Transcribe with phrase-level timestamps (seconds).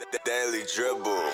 [0.00, 1.30] The Daily Dribble.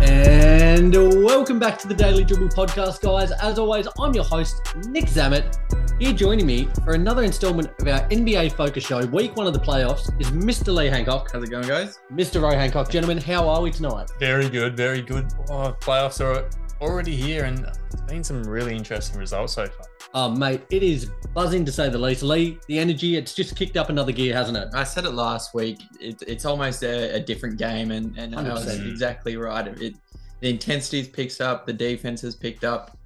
[0.00, 3.30] And welcome back to the Daily Dribble podcast, guys.
[3.42, 5.54] As always, I'm your host, Nick Zammit.
[6.00, 9.60] Here joining me for another installment of our NBA Focus Show, week one of the
[9.60, 10.74] playoffs, is Mr.
[10.74, 11.30] Lee Hancock.
[11.30, 12.00] How's it going, guys?
[12.10, 12.40] Mr.
[12.40, 12.90] Roy Hancock.
[12.90, 14.10] Gentlemen, how are we tonight?
[14.18, 15.26] Very good, very good.
[15.50, 16.48] Oh, playoffs are
[16.80, 19.89] already here, and it's been some really interesting results so far.
[20.12, 22.24] Oh, mate, it is buzzing to say the least.
[22.24, 24.68] Lee, the energy, it's just kicked up another gear, hasn't it?
[24.74, 25.80] I said it last week.
[26.00, 29.68] It, it's almost a, a different game, and, and I was exactly right.
[29.80, 29.94] It,
[30.40, 32.98] the intensity picks up, the defense has picked up.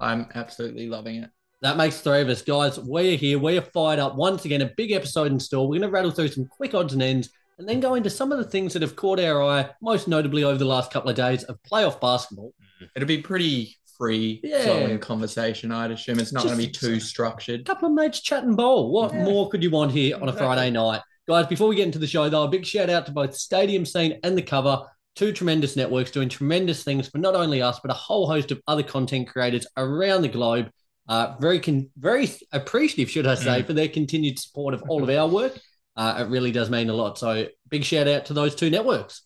[0.00, 1.30] I'm absolutely loving it.
[1.62, 2.78] That makes three of us, guys.
[2.78, 3.38] We're here.
[3.38, 4.16] We're fired up.
[4.16, 5.66] Once again, a big episode in store.
[5.66, 8.32] We're going to rattle through some quick odds and ends and then go into some
[8.32, 11.16] of the things that have caught our eye, most notably over the last couple of
[11.16, 12.54] days of playoff basketball.
[12.96, 14.62] It'll be pretty free Yeah.
[14.62, 16.18] flowing conversation, I'd assume.
[16.18, 17.60] It's not going to be too structured.
[17.60, 18.90] A couple of mates chatting bowl.
[18.90, 19.24] What Yeah.
[19.24, 20.46] more could you want here on a Exactly.
[20.46, 21.02] Friday night?
[21.28, 23.84] Guys, before we get into the show, though, a big shout out to both Stadium
[23.84, 24.80] Scene and The Cover,
[25.16, 28.60] two tremendous networks doing tremendous things for not only us, but a whole host of
[28.66, 30.70] other content creators around the globe.
[31.08, 35.10] Uh, very, con- very appreciative, should I say, for their continued support of all of
[35.10, 35.58] our work.
[35.96, 37.18] Uh, it really does mean a lot.
[37.18, 39.22] So, big shout out to those two networks.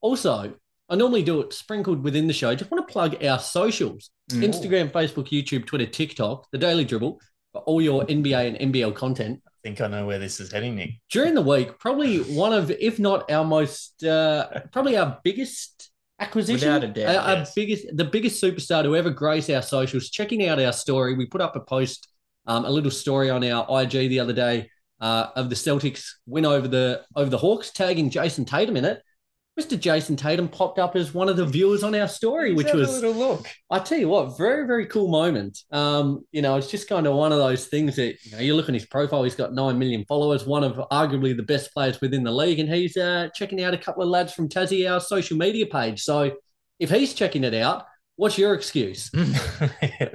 [0.00, 0.54] Also,
[0.90, 2.54] I normally do it sprinkled within the show.
[2.54, 4.44] Just want to plug our socials Mm.
[4.44, 7.20] Instagram, Facebook, YouTube, Twitter, TikTok, the Daily Dribble
[7.52, 9.40] for all your NBA and NBL content.
[9.44, 10.90] I think I know where this is heading, Nick.
[11.10, 16.68] During the week, probably one of, if not our most, uh, probably our biggest acquisition.
[16.72, 20.10] Without a doubt, Our, our biggest, the biggest superstar to ever grace our socials.
[20.10, 22.06] Checking out our story, we put up a post,
[22.46, 26.46] um, a little story on our IG the other day uh, of the Celtics win
[26.46, 29.02] over the over the Hawks, tagging Jayson Tatum in it.
[29.60, 29.78] Mr.
[29.78, 32.92] Jayson Tatum popped up as one of the viewers on our story, which was a
[32.92, 33.46] little look.
[33.70, 35.58] I tell you what, very, very cool moment.
[35.70, 38.54] Um, you know, it's just kind of one of those things that you know, you
[38.54, 42.00] look at his profile, he's got nine million followers, one of arguably the best players
[42.00, 45.00] within the league, and he's uh, checking out a couple of lads from Tassie, our
[45.00, 46.02] social media page.
[46.02, 46.32] So
[46.78, 47.84] if he's checking it out,
[48.16, 49.10] what's your excuse?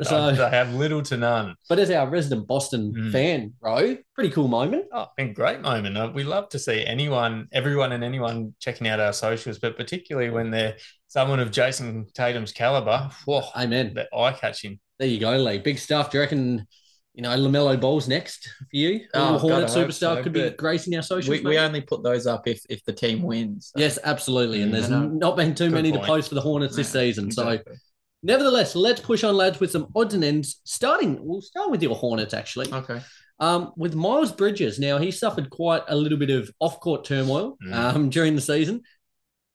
[0.04, 1.56] So- I have little to none.
[1.70, 3.12] But as our resident Boston Mm.
[3.12, 4.86] fan, bro, pretty cool moment.
[4.94, 5.98] Oh, been great moment.
[5.98, 10.30] Uh, We love to see anyone, everyone, and anyone checking out our socials, but particularly
[10.30, 10.76] when they're
[11.08, 13.10] someone of Jayson Tatum's caliber.
[13.26, 13.94] Whoa, Amen.
[13.96, 14.80] that eye catching.
[15.00, 15.58] There you go, Lee.
[15.60, 16.12] Big stuff.
[16.12, 16.66] Do you reckon,
[17.14, 19.02] you know, LaMelo Ball's next for you?
[19.14, 21.40] Oh, Hornet God, I hope superstar so, could be gracing our socials.
[21.40, 23.72] We, we only put those up if, if the team wins.
[23.76, 24.62] So- Yes, absolutely.
[24.62, 25.08] And there's I know.
[25.08, 27.32] not been too Good many to post for the Hornets this Yeah, season.
[27.32, 27.76] So, exactly.
[28.26, 30.60] Nevertheless, let's push on, lads, with some odds and ends.
[30.64, 32.72] Starting, we'll start with your Hornets, actually.
[32.74, 33.00] Okay.
[33.40, 37.58] Um, with Miles Bridges, now he suffered quite a little bit of off court turmoil
[37.64, 37.74] Mm.
[37.74, 38.82] um, during the season.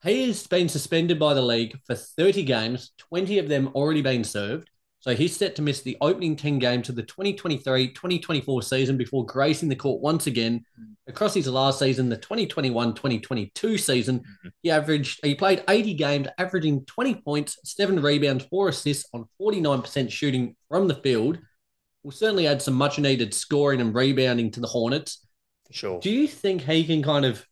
[0.03, 4.23] He has been suspended by the league for 30 games, 20 of them already being
[4.23, 4.67] served.
[5.01, 9.25] So he's set to miss the opening 10 games of the 2023 2024 season before
[9.25, 10.63] gracing the court once again.
[11.07, 14.51] Across his last season, the 2021 2022 season, Mhm.
[14.61, 20.11] he averaged, he played 80 games, averaging 20 points, seven rebounds, four assists on 49%
[20.11, 21.39] shooting from the field.
[22.03, 25.25] Will certainly add some much needed scoring and rebounding to the Hornets.
[25.71, 25.99] Sure.
[25.99, 27.43] Do you think he can kind of,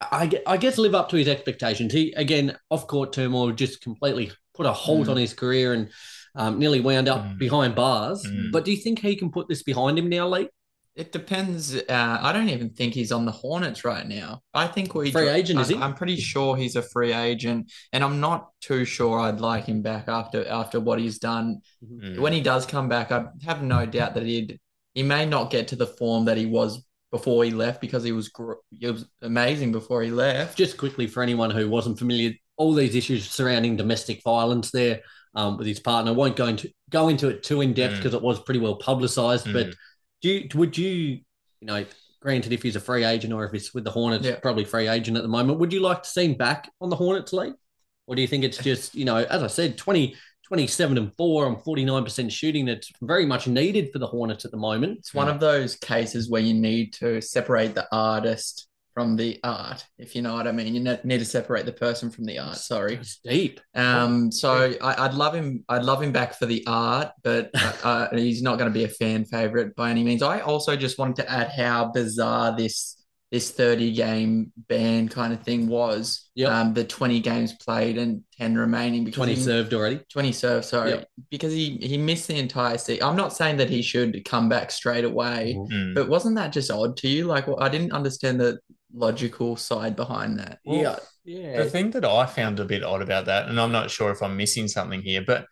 [0.00, 1.92] I, I guess, live up to his expectations?
[1.92, 5.10] He, again, off court turmoil just completely put a halt Mm.
[5.10, 5.90] on his career and
[6.34, 7.38] um, nearly wound up Mm.
[7.38, 8.24] behind bars.
[8.24, 8.52] Mm.
[8.52, 10.48] But do you think he can put this behind him now, Lee?
[10.96, 11.74] It depends.
[11.74, 14.42] Uh, I don't even think he's on the Hornets right now.
[14.54, 15.82] I think we Free agent, is I'm, he?
[15.82, 19.82] I'm pretty sure he's a free agent, and I'm not too sure I'd like him
[19.82, 21.62] back after after what he's done.
[21.84, 22.20] Mm.
[22.20, 24.60] When he does come back, I have no doubt that he'd
[24.94, 28.12] he may not get to the form that he was before he left because he
[28.12, 30.56] was gr- he was amazing before he left.
[30.56, 35.00] Just quickly for anyone who wasn't familiar, all these issues surrounding domestic violence there
[35.34, 36.10] um, with his partner.
[36.12, 37.96] I won't go into go into it too in depth Mm.
[37.98, 39.52] because it was pretty well publicized.
[39.52, 39.74] But Mm.
[40.22, 41.22] do you, would you, you
[41.62, 41.84] know,
[42.20, 44.36] granted if he's a free agent or if he's with the Hornets, Yeah.
[44.36, 46.96] probably free agent at the moment, would you like to see him back on the
[46.96, 47.54] Hornets league?
[48.06, 50.14] Or do you think it's just, you know, as I said, 20,
[50.46, 54.56] 27 and 4 on 49% shooting that's very much needed for the Hornets at the
[54.58, 54.98] moment?
[54.98, 59.84] It's one of those cases where you need to separate the artist from the art,
[59.98, 60.72] if you know what I mean.
[60.72, 62.56] You ne- need to separate the person from the art.
[62.56, 62.94] Sorry.
[62.94, 63.60] It's deep.
[63.74, 65.64] Um, so I, I'd love him.
[65.68, 68.84] I'd love him back for the art, but uh, uh, he's not going to be
[68.84, 70.22] a fan favorite by any means.
[70.22, 73.00] I also just wanted to add how bizarre this
[73.32, 76.30] this 30 game ban kind of thing was.
[76.36, 76.50] Yep.
[76.52, 80.00] Um, the 20 games played and 10 remaining because 20 he, served already.
[80.12, 81.08] 20 serve, sorry, Yep.
[81.32, 83.02] because he he missed the entire season.
[83.02, 85.96] I'm not saying that he should come back straight away, Mm.
[85.96, 87.24] but wasn't that just odd to you?
[87.24, 88.60] Like, well, I didn't understand the
[88.94, 90.58] logical side behind that.
[90.64, 90.96] yeah.
[91.26, 91.62] Yeah.
[91.62, 94.22] The thing that I found a bit odd about that, and I'm not sure if
[94.22, 95.46] I'm missing something here, but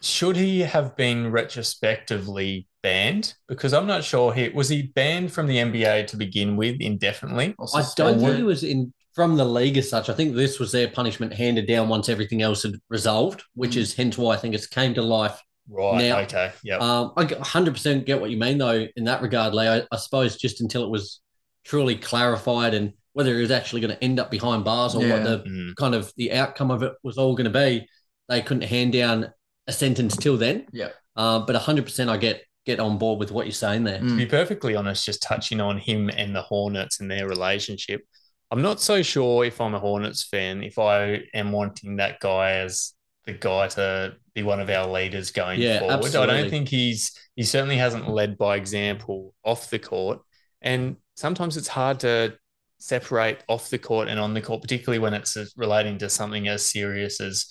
[0.00, 3.34] should he have been retrospectively banned?
[3.48, 7.54] Because I'm not sure he was he banned from the NBA to begin with indefinitely.
[7.74, 10.08] I don't think he was in from the league as such.
[10.08, 13.82] I think this was their punishment handed down once everything else had resolved, which Mm.
[13.82, 15.40] is hence why I think it's came to life.
[15.68, 15.98] Right.
[16.08, 16.50] Now- okay.
[16.64, 16.80] Yep.
[16.80, 19.82] Um, I 100% get what you mean though in that regard, Leo.
[19.82, 21.20] I, I suppose just until it was
[21.64, 25.22] truly clarified and whether it was actually going to end up behind bars or what
[25.24, 25.74] the Mm.
[25.76, 27.86] kind of the outcome of it was all going to be,
[28.28, 29.32] they couldn't hand down
[29.66, 30.66] a sentence till then.
[30.72, 30.88] Yeah.
[31.14, 33.98] Uh, but 100% I get get on board with what you're saying there.
[33.98, 34.16] To Mm.
[34.16, 38.02] be perfectly honest, just touching on him and the Hornets and their relationship,
[38.52, 42.52] I'm not so sure if I'm a Hornets fan, if I am wanting that guy
[42.52, 42.92] as
[43.26, 46.14] the guy to be one of our leaders going Yeah, forward.
[46.14, 50.20] I don't think he's he certainly hasn't led by example off the court.
[50.60, 52.34] And sometimes it's hard to
[52.78, 56.66] separate off the court and on the court, particularly when it's relating to something as
[56.66, 57.46] serious as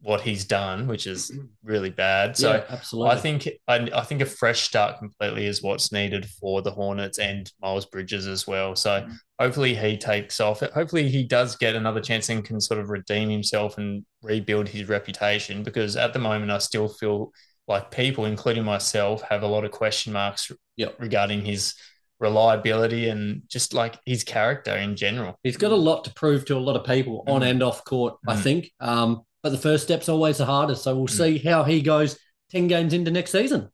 [0.00, 1.32] what he's done, which is
[1.64, 2.36] really bad.
[2.36, 3.10] So yeah, absolutely.
[3.10, 7.18] I think I, I think a fresh start completely is what's needed for the Hornets
[7.18, 8.76] and Miles Bridges as well.
[8.76, 9.16] So Mm.
[9.40, 10.60] hopefully he takes off.
[10.60, 14.88] Hopefully he does get another chance and can sort of redeem himself and rebuild his
[14.88, 15.64] reputation.
[15.64, 17.32] Because at the moment, I still feel
[17.66, 20.94] like people, including myself, have a lot of question marks Yep.
[21.00, 21.74] regarding his
[22.20, 25.38] reliability and just like his character in general.
[25.42, 27.50] He's got a lot to prove to a lot of people on Mm.
[27.50, 28.42] and off court, I Mm.
[28.42, 28.72] think.
[28.80, 30.82] Um, but the first step's always the hardest.
[30.82, 31.16] So we'll Mm.
[31.16, 32.18] see how he goes
[32.50, 33.68] 10 games into next season.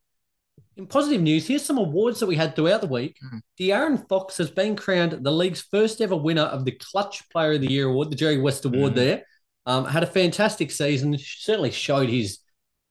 [0.76, 3.16] In positive news, here's some awards that we had throughout the week.
[3.24, 3.40] Mm.
[3.58, 7.60] De'Aaron Fox has been crowned the league's first ever winner of the Clutch Player of
[7.60, 8.96] the Year award, the Jerry West Award Mm.
[8.96, 9.26] there.
[9.66, 12.38] Um, had a fantastic season, certainly showed his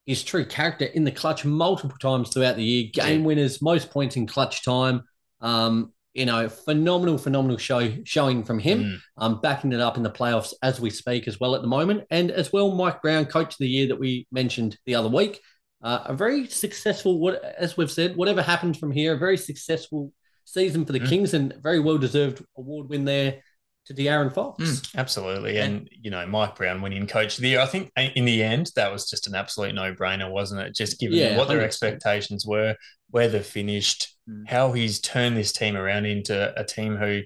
[0.05, 2.89] his true character in the clutch multiple times throughout the year.
[2.91, 3.25] Game Yeah.
[3.25, 5.03] winners, most points in clutch time.
[5.43, 8.83] Um, you know, phenomenal, phenomenal show showing from him.
[8.83, 8.97] Mm.
[9.17, 12.03] Um, backing it up in the playoffs as we speak as well at the moment.
[12.11, 15.39] And as well, Mike Brown, coach of the year that we mentioned the other week.
[15.83, 20.13] Uh, a very successful, what as we've said, whatever happens from here, a very successful
[20.45, 21.09] season for the Mm.
[21.09, 23.41] Kings and very well deserved award win there
[23.87, 24.63] to De'Aaron Fox.
[24.63, 24.95] Mm.
[24.95, 25.57] Absolutely.
[25.57, 27.59] And, you know, Mike Brown winning coach of the year.
[27.59, 30.75] I think in the end, that was just an absolute no brainer, wasn't it?
[30.75, 31.63] Just given Yeah, what their 100%.
[31.63, 32.75] expectations were,
[33.09, 34.47] where they've finished, Mm.
[34.49, 37.21] how he's turned this team around into a team who,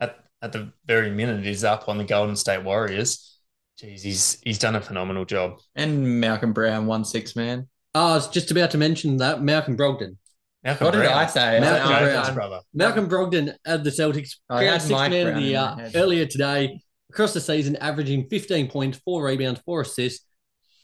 [0.00, 3.38] at, at the very minute, is up on the Golden State Warriors.
[3.82, 5.58] Jeez, he's, he's done a phenomenal job.
[5.74, 7.68] And Malcolm Brown, one six man.
[7.94, 10.16] Oh, I was just about to mention that Malcolm Brogdon.
[10.62, 11.58] Malcolm What did I say?
[11.60, 12.34] Malcolm I- I- Brown.
[12.34, 12.60] Brother.
[12.74, 16.26] Malcolm Brogdon of the Celtics, I crowned had sixth Mike man of the year earlier
[16.26, 16.80] today.
[17.10, 20.24] Across the season, averaging 15 points, four rebounds, four assists.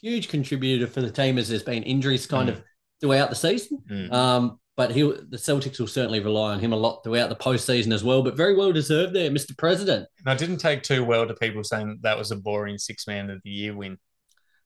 [0.00, 2.52] Huge contributor for the team as there's been injuries kind Mm.
[2.54, 2.62] of
[3.00, 3.82] throughout the season.
[3.90, 4.12] Mm.
[4.12, 7.92] Um, but he, the Celtics will certainly rely on him a lot throughout the postseason
[7.92, 8.22] as well.
[8.22, 9.56] But very well deserved there, Mr.
[9.56, 10.06] President.
[10.18, 13.30] And I didn't take too well to people saying that was a boring six man
[13.30, 13.98] of the year win.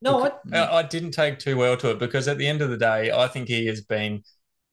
[0.00, 0.30] No.
[0.52, 3.10] I I didn't take too well to it because at the end of the day,
[3.12, 4.22] I think he has been,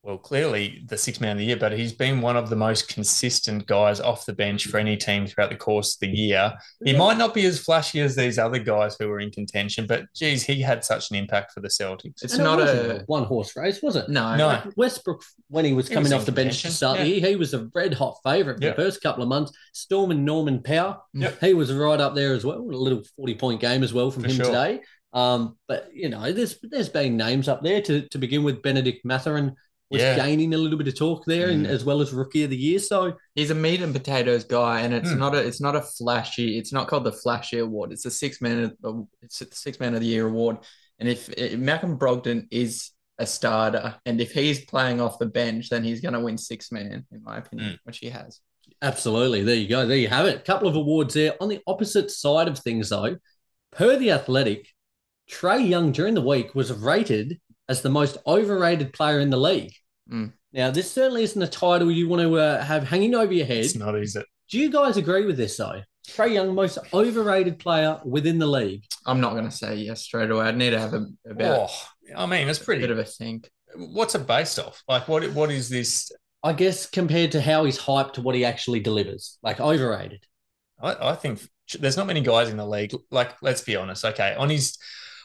[0.05, 2.87] well, clearly the six man of the year, but he's been one of the most
[2.87, 6.53] consistent guys off the bench for any team throughout the course of the year.
[6.83, 10.05] He might not be as flashy as these other guys who were in contention, but
[10.15, 12.21] geez, he had such an impact for the Celtics.
[12.23, 14.07] It's and it not wasn't a one horse race, was it?
[14.07, 14.35] no.
[14.35, 14.47] No.
[14.47, 17.07] Like Westbrook, when he was He coming was off in the bench to start the
[17.07, 17.15] yeah.
[17.15, 18.75] year, he was a red hot favourite for Yep.
[18.75, 19.53] the first couple of months.
[19.73, 21.39] Storm and Norman Powell, Yep.
[21.41, 22.59] he was right up there as well.
[22.59, 24.45] A little forty-point game as well from For him sure.
[24.45, 24.81] today.
[25.13, 28.61] Um, but you know, there's there's been names up there to to begin with.
[28.61, 29.55] Bennedict Mathurin
[29.91, 30.15] was Yeah.
[30.15, 31.69] gaining a little bit of talk there, and Mm.
[31.69, 32.79] as well as rookie of the year.
[32.79, 35.19] So He's a meat and potatoes guy, and it's Hmm.
[35.19, 36.57] not a it's not a flashy.
[36.57, 37.91] It's not called the flashy award.
[37.91, 38.75] It's a six man.
[38.83, 40.57] of- It's a six man of the year award.
[40.99, 45.69] And if, if Malcolm Brogdon is a starter, and if he's playing off the bench,
[45.69, 47.75] then he's going to win six man, in my opinion, Hmm.
[47.83, 48.39] which he has.
[48.81, 49.43] Absolutely.
[49.43, 49.85] There you go.
[49.85, 50.37] There you have it.
[50.37, 51.35] A couple of awards there.
[51.41, 53.17] On the opposite side of things, though,
[53.71, 54.67] per the Athletic,
[55.29, 59.73] Trae Young during the week was rated as the most overrated player in the league.
[60.11, 60.33] Mm.
[60.53, 63.65] Now, this certainly isn't a title you want to uh, have hanging over your head.
[63.65, 64.21] It's not easy.
[64.49, 65.81] Do you guys agree with this, though?
[66.07, 68.83] Trae Young, most overrated player within the league.
[69.07, 70.45] I'm not going to say yes straight away.
[70.45, 71.67] I'd need to have a, a bit, Oh,
[72.15, 72.81] I mean, it's a pretty.
[72.81, 73.49] bit of a think.
[73.75, 74.83] What's it based off?
[74.87, 75.23] Like, what?
[75.33, 76.11] What is this?
[76.43, 80.23] I guess compared to how he's hyped to what he actually delivers, like overrated.
[80.79, 81.41] I, I think
[81.79, 82.93] there's not many guys in the league.
[83.09, 84.05] Like, let's be honest.
[84.05, 84.77] Okay, on his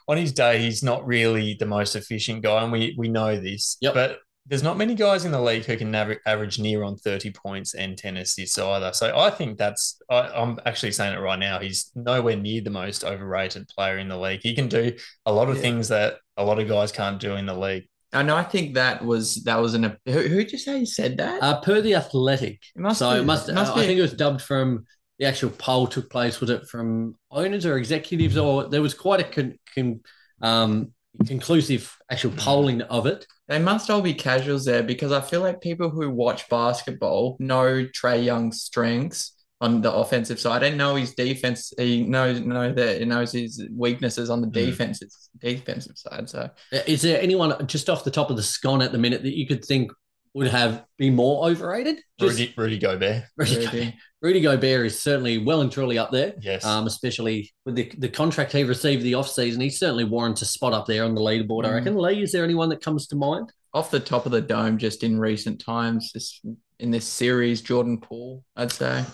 [0.09, 3.77] on his day, he's not really the most efficient guy, and we we know this.
[3.83, 3.95] Yep.
[3.95, 7.75] But there's not many guys in the league who can average near on 30 points
[7.75, 8.93] and 10 assists either.
[8.93, 11.59] So I think that's I, I'm actually saying it right now.
[11.61, 14.41] He's nowhere near the most overrated player in the league.
[14.43, 14.93] He can do
[15.27, 15.63] a lot of Yeah.
[15.63, 17.85] things that a lot of guys can't do in the league.
[18.13, 19.97] And I think that was that was an.
[20.07, 21.41] Who who did you say said that?
[21.41, 23.49] Uh, per the Athletic, it must so be, it must.
[23.49, 24.85] it must uh, be I think it was dubbed from
[25.21, 26.41] the actual poll took place.
[26.41, 30.01] Was it from owners or executives, or there was quite a con, con,
[30.43, 30.93] um,
[31.27, 33.27] conclusive actual polling of it.
[33.49, 37.85] They must all be casuals there because I feel like people who watch basketball know
[37.87, 41.73] Trae Young's strengths on the offensive side and know his defense.
[41.77, 44.53] He knows know that he knows his weaknesses on the Mm.
[44.53, 46.31] defensive defensive side.
[46.31, 46.49] So
[46.87, 49.47] Is there anyone just off the top of the scone at the minute that you
[49.47, 49.93] could think
[50.35, 51.97] would have been more overrated?
[52.19, 53.25] Just Rudy, Rudy Gobert.
[53.37, 53.67] Rudy, Rudy.
[53.67, 53.95] Gobert.
[54.23, 56.35] Rudy Gobert is certainly well and truly up there.
[56.41, 56.65] Yes.
[56.65, 59.61] Um, especially with the, the contract he received the offseason.
[59.63, 61.75] He certainly warrants a spot up there on the leaderboard, I Mm.
[61.75, 61.97] reckon.
[61.97, 63.53] Lee, is there anyone that comes to mind?
[63.73, 66.41] off the top of the dome, just in recent times, this
[66.81, 69.05] in this series, Jordan Poole, I'd say.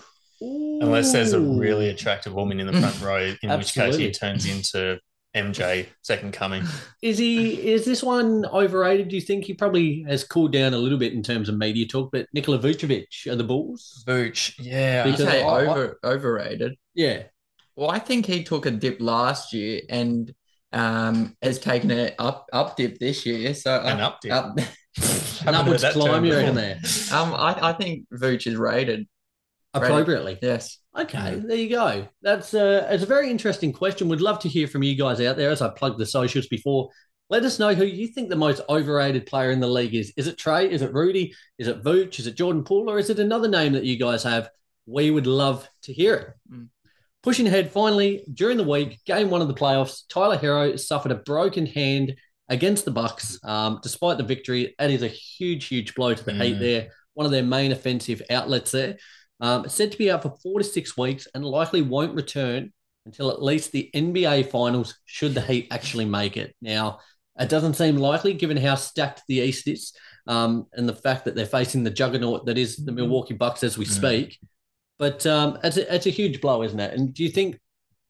[0.41, 4.47] Unless there's a really attractive woman in the front row, in which case he turns
[4.47, 4.99] into
[5.35, 6.63] MJ second coming.
[7.01, 9.09] Is he is this one overrated?
[9.09, 11.85] Do you think he probably has cooled down a little bit in terms of media
[11.87, 12.11] talk?
[12.11, 15.05] But Nikola Vucevic of the Bulls, Vooch, yeah.
[15.05, 16.75] You Because say I- I- over overrated.
[16.95, 17.23] yeah,
[17.75, 20.33] Well, I think he took a dip last year and
[20.73, 23.53] um has taken an up up dip this year.
[23.53, 24.31] So An up, up dip.
[24.33, 24.59] up-
[25.45, 26.25] an upwards climb.
[26.25, 26.61] You reckon before.
[26.61, 26.79] there
[27.19, 29.07] um, I, I think Vooch is rated.
[29.85, 30.39] Appropriately?
[30.41, 30.79] Yes.
[30.97, 32.07] Okay, there you go.
[32.21, 34.09] That's uh, it's a very interesting question.
[34.09, 35.51] We'd love to hear from you guys out there.
[35.51, 36.89] As I plugged the socials before,
[37.29, 40.13] let us know who you think the most overrated player in the league is.
[40.17, 40.69] Is it Trae?
[40.69, 41.35] Is it Rudy?
[41.59, 42.19] Is it Vooch?
[42.19, 42.89] Is it Jordan Poole?
[42.89, 44.49] Or is it another name that you guys have?
[44.85, 46.27] We would love to hear it.
[46.51, 46.69] Mm.
[47.21, 51.15] Pushing ahead, finally during the week, game one of the playoffs, Tyler Herro suffered a
[51.15, 52.15] broken hand
[52.47, 53.37] against the Bucks.
[53.43, 56.55] Um, despite the victory, that is a huge, huge blow to the Heat.
[56.55, 56.59] Mm.
[56.59, 58.97] There, one of their main offensive outlets there.
[59.39, 62.73] Um, said to be out for four to six weeks and likely won't return
[63.05, 66.55] until at least the NBA Finals, should the Heat actually make it.
[66.61, 66.99] Now,
[67.39, 69.93] it doesn't seem likely given how stacked the East is
[70.25, 73.77] um, and the fact that they're facing the juggernaut that is the Milwaukee Bucks as
[73.77, 73.89] we Mm.
[73.89, 74.39] speak.
[74.97, 76.93] But um, it's, a, it's a huge blow, isn't it?
[76.95, 77.59] And do you think,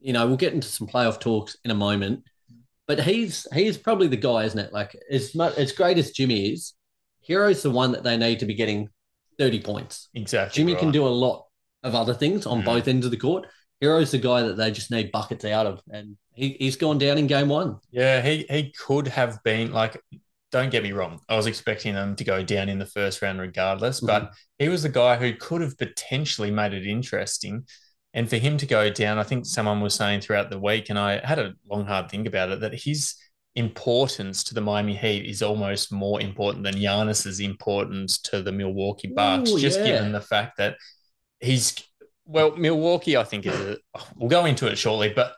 [0.00, 2.24] you know, we'll get into some playoff talks in a moment,
[2.86, 4.72] but he's he's probably the guy, isn't it?
[4.72, 6.72] Like, as, much, as great as Jimmy is,
[7.26, 8.88] Herro's the one that they need to be getting
[9.38, 10.08] 30 points.
[10.14, 10.56] Exactly.
[10.62, 11.46] Jimmy can do a lot
[11.82, 12.64] of other things on Mm.
[12.64, 13.46] both ends of the court.
[13.80, 17.16] Herro's the guy that they just need buckets out of, and he, he's gone down
[17.18, 17.76] in game one.
[17.92, 20.00] Yeah, he he could have been like.
[20.50, 21.20] Don't get me wrong.
[21.28, 24.82] I was expecting them to go down in the first round regardless, but he was
[24.82, 27.66] the guy who could have potentially made it interesting.
[28.14, 30.98] And for him to go down, I think someone was saying throughout the week, and
[30.98, 33.14] I had a long, hard think about it, that his
[33.58, 39.12] importance to the Miami Heat is almost more important than Giannis's importance to the Milwaukee
[39.14, 39.86] Bucks, Ooh, just yeah.
[39.86, 40.76] given the fact that
[41.40, 41.74] he's
[42.24, 43.78] well, Milwaukee, I think is a,
[44.16, 45.32] we'll go into it shortly, but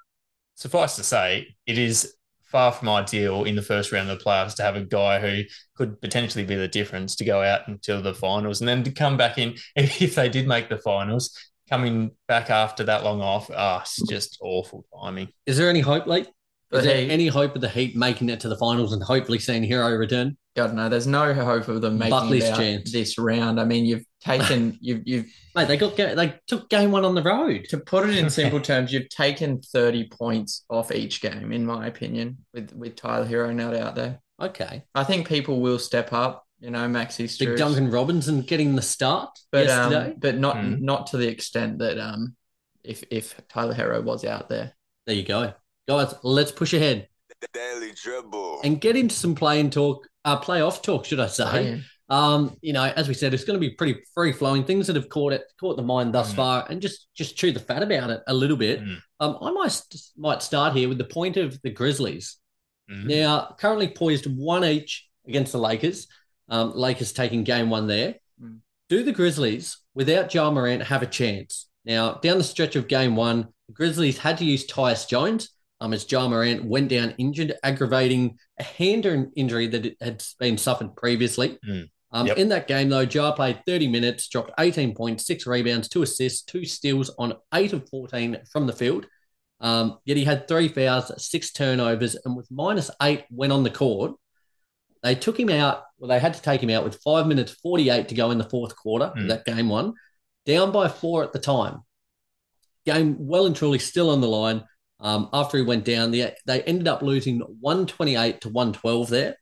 [0.56, 4.56] suffice to say, it is far from ideal in the first round of the playoffs
[4.56, 5.44] to have a guy who
[5.76, 9.16] could potentially be the difference to go out until the finals and then to come
[9.16, 11.36] back in if they did make the finals,
[11.68, 15.28] coming back after that long off, ah, it's just awful timing.
[15.46, 16.26] Is there any hope, Lee?
[16.70, 19.02] But Is there hey, any hope of the Heat making it to the finals and
[19.02, 20.36] hopefully seeing Herro return?
[20.56, 22.92] God no, there's no hope of them making Buckley's it out chance.
[22.92, 23.60] this round.
[23.60, 27.22] I mean, you've taken you've you've Mate, they got they took game one on the
[27.22, 27.66] road.
[27.70, 31.86] to put it in simple terms, you've taken 30 points off each game, in my
[31.86, 34.20] opinion, with with Tyler Herro not out there.
[34.40, 36.46] Okay, I think people will step up.
[36.60, 40.12] You know, Maxi big Duncan Robinson getting the start but yesterday.
[40.12, 40.84] um, but not Hmm.
[40.84, 42.36] not to the extent that um,
[42.84, 44.74] if if Tyler Herro was out there.
[45.06, 45.54] there you go,
[45.88, 46.14] guys.
[46.22, 47.08] Let's push ahead
[47.40, 48.60] The Daily Dribble.
[48.64, 51.70] and get into some play and talk, uh, playoff talk, should I say?
[51.70, 51.78] Yeah.
[52.08, 54.64] Um, you know, as we said, it's going to be pretty free flowing.
[54.64, 56.36] Things that have caught it, caught the mind thus Mm.
[56.36, 58.80] far, and just just chew the fat about it a little bit.
[58.82, 58.96] Mm.
[59.20, 59.80] Um, I might
[60.16, 62.36] might start here with the point of the Grizzlies.
[62.90, 63.04] Mm.
[63.06, 66.08] Now, currently poised one each against the Lakers.
[66.48, 68.16] Um, Lakers taking game one there.
[68.42, 68.58] Mm.
[68.88, 71.68] Do the Grizzlies, without Ja Morant, have a chance?
[71.84, 75.92] Now, down the stretch of game one, the Grizzlies had to use Tyus Jones um,
[75.92, 79.06] as Ja Morant went down injured, aggravating a hand
[79.36, 81.58] injury that had been suffered previously.
[81.66, 81.88] Mm.
[82.12, 82.38] Um, Yep.
[82.38, 86.42] In that game, though, Ja played 30 minutes, dropped 18 points, six rebounds, two assists,
[86.42, 89.06] two steals on eight of 14 from the field.
[89.60, 93.70] Um, yet he had three fouls, six turnovers, and with minus eight when on the
[93.70, 94.12] court,
[95.02, 95.84] they took him out.
[95.98, 98.48] Well, they had to take him out with five minutes 48 to go in the
[98.48, 99.28] fourth quarter Mm.
[99.28, 99.94] that game one,
[100.46, 101.80] down by four at the time.
[102.86, 104.64] Game well and truly still on the line.
[105.00, 109.36] Um, after he went down, they, they ended up losing 128 to 112 there.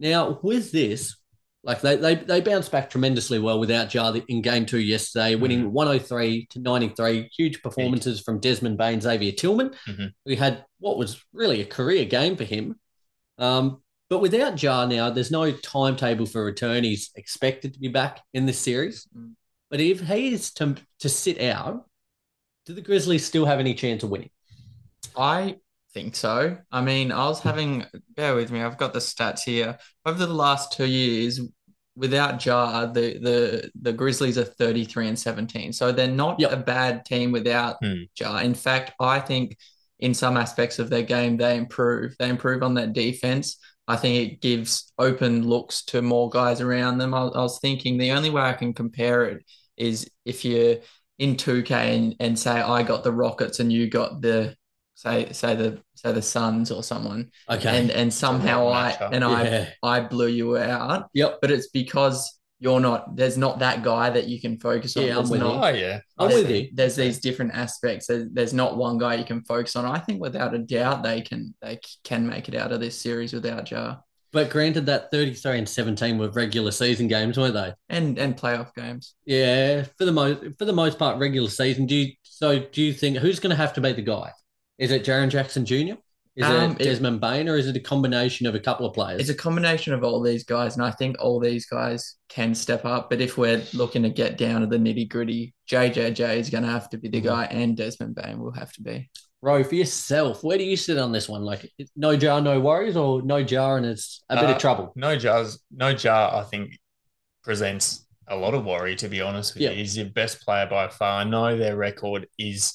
[0.00, 1.16] Now, with this,
[1.62, 5.72] like they, they, they bounced back tremendously well without Ja in game two yesterday, winning
[5.72, 7.30] 103 to 93.
[7.36, 10.12] Huge performances from Desmond Bane, Xavier Tillman, Mhm.
[10.24, 12.80] who had what was really a career game for him.
[13.38, 16.82] Um, but without Ja now, there's no timetable for return.
[16.82, 19.06] He's expected to be back in this series.
[19.16, 19.34] Mm.
[19.70, 21.88] But if he is to, to sit out,
[22.66, 24.30] do the Grizzlies still have any chance of winning?
[25.16, 25.56] I
[25.94, 26.56] think so.
[26.70, 27.84] I mean, I was having,
[28.16, 29.78] bear with me, I've got the stats here.
[30.06, 31.40] Over the last two years,
[31.94, 35.72] without Ja, the the the Grizzlies are 33 and 17.
[35.74, 36.52] So they're not Yep.
[36.52, 38.04] a bad team without Hmm.
[38.18, 38.38] Ja.
[38.38, 39.58] In fact, I think
[39.98, 42.16] in some aspects of their game, they improve.
[42.18, 43.58] They improve on that defense.
[43.86, 47.12] I think it gives open looks to more guys around them.
[47.12, 49.44] I, I was thinking the only way I can compare it
[49.76, 50.76] is if you're
[51.18, 54.56] in 2K and, and say I got the Rockets and you got the
[55.02, 57.78] say say the say the Suns or someone Okay.
[57.78, 59.68] and and somehow I and I yeah.
[59.82, 61.38] I blew you out Yep.
[61.40, 65.10] but it's because you're not there's not that guy that you can focus on Yeah,
[65.18, 65.46] I'm There's with you.
[65.48, 66.00] Oh yeah.
[66.18, 66.68] I'm there's- with you.
[66.72, 68.06] There's these different aspects.
[68.06, 69.84] There's, there's not one guy you can focus on.
[69.84, 73.32] I think without a doubt they can they can make it out of this series
[73.32, 73.96] without Ja
[74.32, 77.74] But granted, that 33 and 17 were regular season games, weren't they?
[77.88, 79.14] and and playoff games.
[79.26, 81.86] Yeah, for the most for the most part, regular season.
[81.86, 84.30] Do you so do you think who's going to have to be the guy?
[84.82, 85.94] Is it Jaren Jackson Jr.?
[86.34, 88.94] Is Um, it it- Desmond Bane, or is it a combination of a couple of
[88.94, 89.20] players?
[89.20, 92.84] It's a combination of all these guys, and I think all these guys can step
[92.84, 93.08] up.
[93.10, 96.70] But if we're looking to get down to the nitty gritty, JJJ is going to
[96.70, 99.08] have to be the guy, and Desmond Bane will have to be.
[99.42, 101.42] Ro, for yourself, where do you sit on this one?
[101.42, 104.92] Like, no Ja, no worries, or no Ja, and it's a bit Uh, of trouble.
[104.96, 106.40] No jars, no Ja.
[106.40, 106.78] I think
[107.44, 108.96] presents a lot of worry.
[108.96, 109.70] To be honest with Yeah.
[109.70, 111.20] you, he's your best player by far.
[111.20, 112.72] I know their record is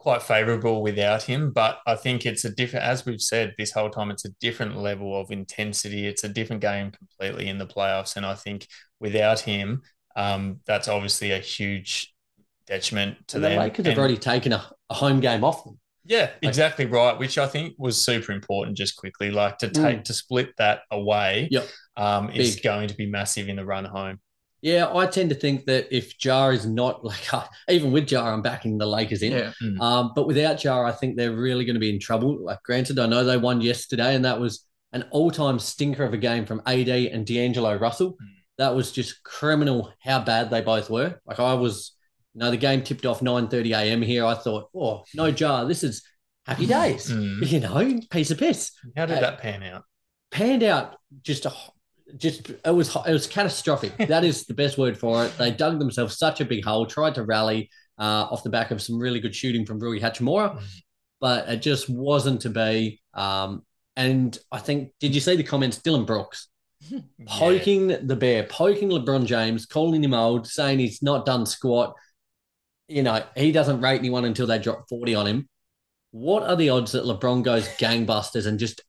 [0.00, 2.86] quite favourable without him, but I think it's a different.
[2.86, 6.06] As we've said this whole time, it's a different level of intensity.
[6.06, 8.66] It's a different game completely in the playoffs, and I think
[8.98, 9.82] without him,
[10.16, 12.14] um, that's obviously a huge
[12.66, 13.58] detriment to And the them.
[13.58, 15.78] Lakers And- have already taken a, a home game off them.
[16.06, 17.18] yeah, exactly right.
[17.18, 18.78] Which I think was super important.
[18.78, 21.54] Just quickly, like to take to split that away, Mm.
[21.56, 21.68] Yep.
[21.96, 22.64] um, is Big.
[22.64, 24.18] going to be massive in the run home.
[24.62, 27.28] Yeah, I tend to think that if Ja is not like
[27.68, 29.32] even with Ja, I'm backing the Lakers in.
[29.32, 32.38] Yeah, Um, but without Ja, I think they're really going to be in trouble.
[32.44, 36.18] Like, granted, I know they won yesterday, and that was an all-time stinker of a
[36.18, 38.12] game from AD and D'Angelo Russell.
[38.12, 38.26] Mm.
[38.58, 41.18] That was just criminal how bad they both were.
[41.24, 41.92] Like, I was,
[42.34, 44.02] you know, the game tipped off 9:30 a.m.
[44.02, 44.24] here.
[44.26, 46.02] I thought, oh, no Ja, this is
[46.44, 47.10] happy days.
[47.10, 47.46] Mm.
[47.50, 48.72] You know, piece of piss.
[48.96, 49.84] How did Uh, that pan out?
[50.30, 51.52] Panned out just a
[52.16, 53.96] just it was it was catastrophic.
[54.08, 55.36] that is the best word for it.
[55.38, 58.80] They dug themselves such a big hole, tried to rally uh, off the back of
[58.82, 60.62] some really good shooting from Rui Hachimura, Mm.
[61.20, 63.00] but it just wasn't to be.
[63.14, 63.64] Um,
[63.96, 65.78] and I think, did you see the comments?
[65.78, 66.48] Dillon Brooks
[67.26, 71.94] poking the bear, poking LeBron James, calling him old, saying he's not done squat.
[72.88, 75.48] You know, he doesn't rate anyone until they drop 40 on him.
[76.12, 78.80] What are the odds that LeBron goes gangbusters and just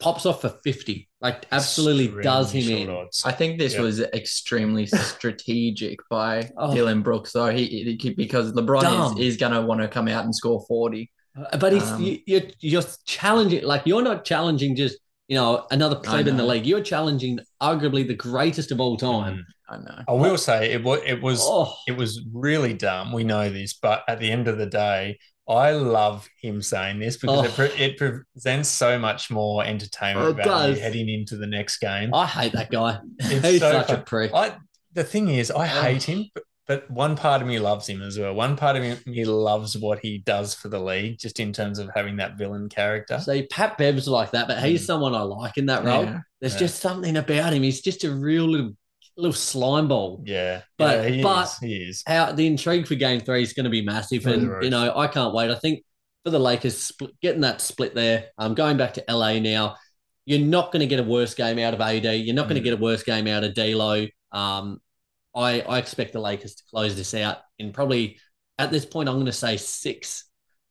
[0.00, 1.08] pops off for 50?
[1.20, 2.90] Like, absolutely Extremely does him in.
[2.90, 3.22] odds.
[3.24, 3.80] I think this Yeah.
[3.80, 6.74] was extremely strategic by Oh.
[6.74, 7.50] Dillon Brooks, though.
[7.50, 9.18] He, he because LeBron Dumb.
[9.18, 11.10] is, is going to want to come out and score forty.
[11.36, 15.66] Uh, But he's, Um, you, you're, you're challenging, like, you're not challenging just, you know,
[15.70, 16.66] another pleb in the league.
[16.66, 19.36] You're challenging arguably the greatest of all time.
[19.38, 19.42] Mm.
[19.70, 20.02] I know.
[20.08, 23.12] I will say it was it was Oh, it was really dumb.
[23.12, 27.16] We know this, but at the end of the day, I love him saying this
[27.16, 27.54] because it, Oh.
[27.54, 30.80] pre- it presents so much more entertainment It value does.
[30.82, 32.12] heading into the next game.
[32.14, 32.98] I hate that guy.
[33.22, 34.04] He's so such a fun.
[34.04, 34.30] prick.
[34.34, 34.56] I
[34.92, 35.82] the thing is, I Oh.
[35.82, 38.34] hate him, but, but one part of me loves him as well.
[38.34, 41.88] One part of me, loves what he does for the league, just in terms of
[41.94, 43.18] having that villain character.
[43.20, 44.86] See, Pat Bev's like that, but he's Mm.
[44.86, 46.04] someone I like in that role.
[46.04, 46.18] Yeah.
[46.40, 46.58] There's Yeah.
[46.60, 47.62] just something about him.
[47.62, 48.72] He's just a real little
[49.18, 50.22] little slime ball.
[50.26, 51.58] Yeah, But- yeah, he but- is.
[51.58, 52.02] He is.
[52.06, 55.06] How the intrigue for Game Three is going to be massive, and you know I
[55.08, 55.50] can't wait.
[55.50, 55.84] I think
[56.24, 59.76] for the Lakers split, getting that split there, um, going back to LA now,
[60.26, 62.04] you're not going to get a worse game out of AD.
[62.04, 62.64] You're not going to Mm.
[62.64, 64.06] get a worse game out of D'Lo.
[64.32, 64.80] Um,
[65.34, 68.18] I I expect the Lakers to close this out in probably
[68.58, 70.24] at this point I'm going to say six.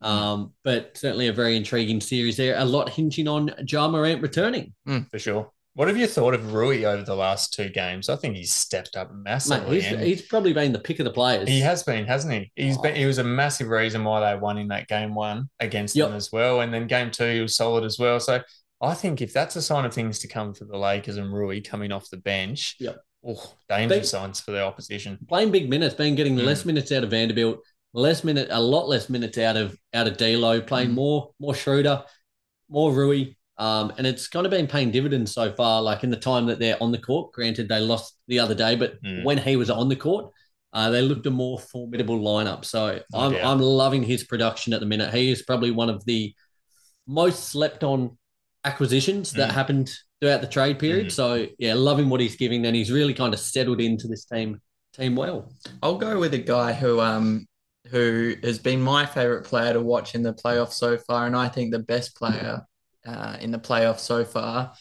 [0.03, 0.07] Mm.
[0.07, 2.55] Um, but certainly a very intriguing series there.
[2.57, 4.73] A lot hinging on Ja Morant returning.
[5.09, 5.51] for sure.
[5.77, 8.09] What have you thought of Rui over the last two games?
[8.09, 9.79] I think he's stepped up Mate, massively.
[9.79, 11.47] he's, he's probably been the pick of the players.
[11.47, 12.51] he has been, hasn't he?
[12.55, 12.81] He's Oh.
[12.81, 12.95] been.
[12.95, 16.07] He was a massive reason why they won in that game one against Yep.
[16.07, 18.19] them as well, and then game two he was solid as well.
[18.19, 18.41] So
[18.81, 21.61] I think if that's a sign of things to come for the Lakers and Rui
[21.61, 22.97] coming off the bench, Yep.
[23.27, 25.19] oh, danger Big- signs for the opposition.
[25.29, 26.43] playing big minutes, been getting Mm.
[26.43, 27.59] less minutes out of Vanderbilt,
[27.93, 30.93] less minute, a lot less minutes out of out of D'Lo, playing Mm.
[30.95, 32.03] more more Schroeder,
[32.67, 35.81] more Rui, um, and it's kind of been paying dividends so far.
[35.81, 38.75] Like in the time that they're on the court, granted they lost the other day,
[38.75, 39.23] but Mm.
[39.23, 40.31] when he was on the court,
[40.73, 42.65] uh, they looked a more formidable lineup.
[42.65, 43.33] So I'm.
[43.35, 45.13] I'm loving his production at the minute.
[45.13, 46.33] He is probably one of the
[47.07, 48.17] most slept on
[48.65, 49.53] acquisitions that Mm.
[49.53, 51.07] happened throughout the trade period.
[51.07, 51.11] Mm.
[51.11, 54.61] So yeah, loving what he's giving, and he's really kind of settled into this team
[54.93, 55.51] team well.
[55.83, 57.47] I'll go with a guy who um
[57.89, 61.47] who has been my favorite player to watch in the playoffs so far, and I
[61.47, 62.65] think the best player
[63.07, 64.73] uh, in the playoffs so far.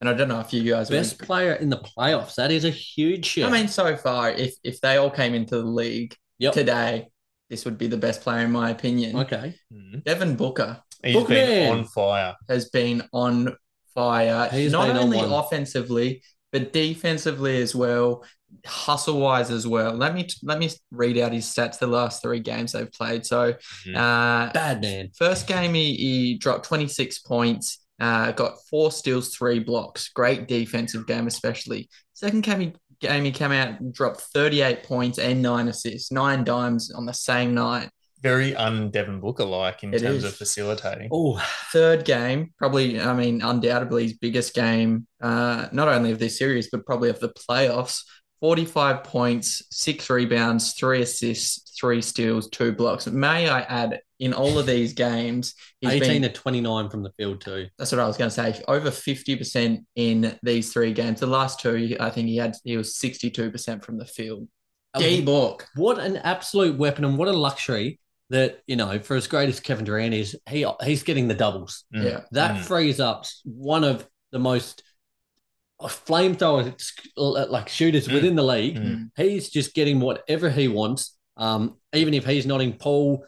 [0.00, 2.34] And I don't know if you guys would Best player in the playoffs.
[2.36, 3.44] That is a huge shit.
[3.44, 6.54] I mean, so far, if if they all came into the league Yep.
[6.54, 7.06] today,
[7.50, 9.16] this would be the best player in my opinion.
[9.16, 9.54] okay.
[9.72, 10.02] Mhm.
[10.04, 12.34] Devin Booker He's Book been on fire.
[12.48, 13.54] has been on
[13.94, 15.30] fire, He's not been on only one.
[15.32, 18.24] offensively but defensively as well,
[18.66, 19.92] hustle wise as well.
[19.94, 23.24] Let me let me read out his stats the last three games they've played.
[23.26, 23.54] So,
[23.86, 23.96] Mhm.
[23.96, 25.08] uh, Bad man.
[25.16, 30.08] First game, he, he dropped 26 points, uh, got four steals, three blocks.
[30.10, 31.88] Great defensive game, especially.
[32.12, 36.44] Second game, he, game, he came out and dropped 38 points and nine assists, nine
[36.44, 37.88] dimes on the same night.
[38.22, 40.24] Very un-Devin Booker like in It terms is.
[40.24, 41.08] of facilitating.
[41.12, 46.38] Oh, Third game, probably, I mean, undoubtedly his biggest game, uh, not only of this
[46.38, 48.02] series, but probably of the playoffs.
[48.40, 53.06] 45 points, six rebounds, three assists, three steals, two blocks.
[53.06, 57.12] May I add, in all of these games, he's 18 been to 29 from the
[57.16, 57.68] field, too.
[57.78, 58.60] That's what I was going to say.
[58.66, 61.20] Over 50% in these three games.
[61.20, 64.48] The last two, I think he had, he was 62% from the field.
[64.98, 65.66] D book.
[65.74, 67.98] what an absolute weapon and what a luxury
[68.32, 71.84] that, you know, for as great as Kevin Durant is, he he's getting the doubles.
[71.94, 72.04] Mm.
[72.04, 72.20] Yeah.
[72.32, 72.64] That Mm.
[72.64, 74.82] frees up one of the most
[75.80, 76.74] flamethrower
[77.16, 78.12] like shooters Mm.
[78.14, 78.76] within the league.
[78.76, 79.10] Mm.
[79.16, 81.16] He's just getting whatever he wants.
[81.36, 83.24] Um, even if he's not in Paul,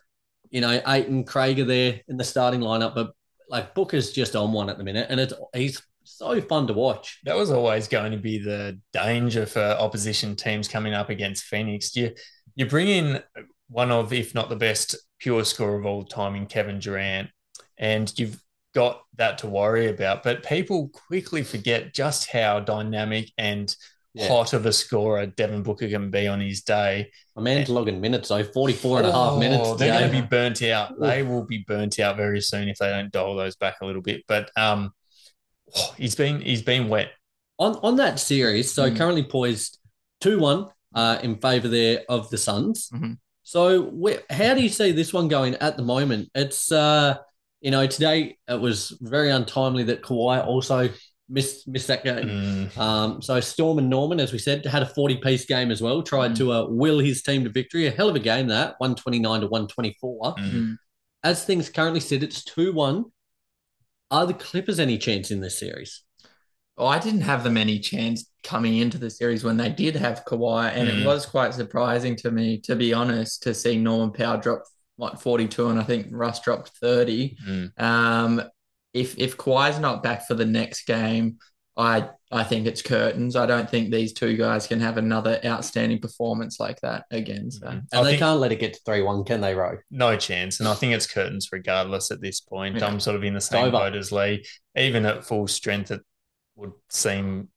[0.51, 3.13] you know, Ayton, Craig are there in the starting lineup, but
[3.49, 7.19] like Booker's just on one at the minute, and it's he's so fun to watch.
[7.25, 11.95] That was always going to be the danger for opposition teams coming up against Phoenix.
[11.97, 12.15] You
[12.57, 13.23] you bring in
[13.69, 17.31] one of, if not the best pure scorer of all time in Kevin Durant,
[17.79, 18.41] and you've
[18.75, 20.23] got that to worry about.
[20.23, 23.75] But people quickly forget just how dynamic and
[24.17, 24.29] Yeah.
[24.29, 27.11] hot of a scorer Devin Booker can be on his day.
[27.35, 29.63] My man's logging minutes, though 44 and a half minutes.
[29.65, 31.01] Oh, They're going to be burnt out.
[31.01, 34.03] They will be burnt out very soon if they don't dial those back a little
[34.03, 34.23] bit.
[34.29, 34.93] But um,
[35.97, 37.11] he's been he's been wet.
[37.59, 38.97] on on that series, so Mm.
[38.97, 39.79] currently poised
[40.21, 42.89] two one uh, in favour there of the Suns.
[42.95, 43.19] Mhm.
[43.45, 43.93] So
[44.31, 46.31] how do you see this one going at the moment?
[46.35, 47.19] It's uh,
[47.61, 50.89] you know today it was very untimely that Kawhi also
[51.29, 52.29] missed missed that game.
[52.29, 52.79] Mm.
[52.79, 56.03] Um, so Storm and Norman, as we said, had a forty piece game as well.
[56.03, 56.37] Tried Mm.
[56.39, 57.87] to uh, will his team to victory.
[57.87, 60.35] A hell of a game that one twenty nine to one twenty four.
[60.37, 60.77] Mm.
[61.23, 63.07] As things currently sit, it's two one.
[64.11, 66.04] Are the Clippers any chance in this series?
[66.77, 70.25] Oh, I didn't have them any chance coming into the series when they did have
[70.25, 71.01] Kawhi, and Mm.
[71.03, 74.65] it was quite surprising to me, to be honest, to see Norman Powell drop
[74.97, 77.37] what 42 and I think Russ dropped 30.
[77.49, 77.81] Mm.
[77.83, 78.43] Um,
[78.93, 81.39] if if Kawhi's not back for the next game,
[81.77, 83.37] I I think it's curtains.
[83.37, 87.51] I don't think these two guys can have another outstanding performance like that again.
[87.53, 87.71] So Mm.
[87.71, 89.79] And I they think- can't let it get to three one, can they, Ro?
[89.93, 90.59] No chance.
[90.61, 92.77] And I think it's curtains regardless at this point.
[92.79, 92.87] Yeah.
[92.87, 93.79] I'm sort of in the same over.
[93.79, 94.45] boat as Lee.
[94.77, 96.01] Even at full strength, it
[96.57, 97.49] would seem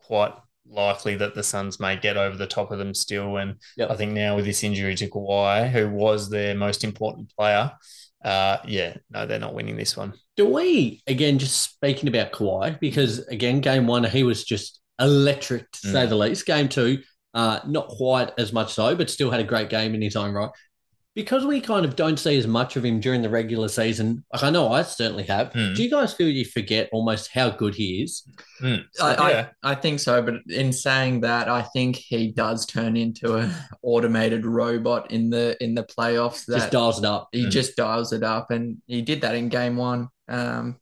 [0.00, 0.34] quite
[0.68, 3.36] likely that the Suns may get over the top of them still.
[3.36, 3.90] And Yep.
[3.90, 7.72] I think now with this injury to Kawhi, who was their most important player,
[8.24, 10.14] uh, yeah, no, they're not winning this one.
[10.36, 15.70] Do we again just speaking about Kawhi because again game one he was just electric
[15.72, 16.08] to say Mm.
[16.08, 16.46] the least.
[16.46, 17.02] Game two,
[17.34, 20.32] uh, not quite as much so, but still had a great game in his own
[20.32, 20.50] right.
[21.14, 24.42] Because we kind of don't see as much of him during the regular season, like
[24.42, 25.52] I know I certainly have.
[25.52, 25.76] Mm.
[25.76, 28.22] Do you guys feel you forget almost how good he is?
[28.62, 28.84] Mm.
[28.98, 29.48] I, yeah.
[29.62, 33.52] I, I think so, but in saying that, I think he does turn into an
[33.82, 36.46] automated robot in the in the playoffs.
[36.46, 37.28] That Just dials it up.
[37.32, 37.50] he Mm.
[37.50, 40.08] just dials it up, and he did that in game one.
[40.28, 40.78] Um,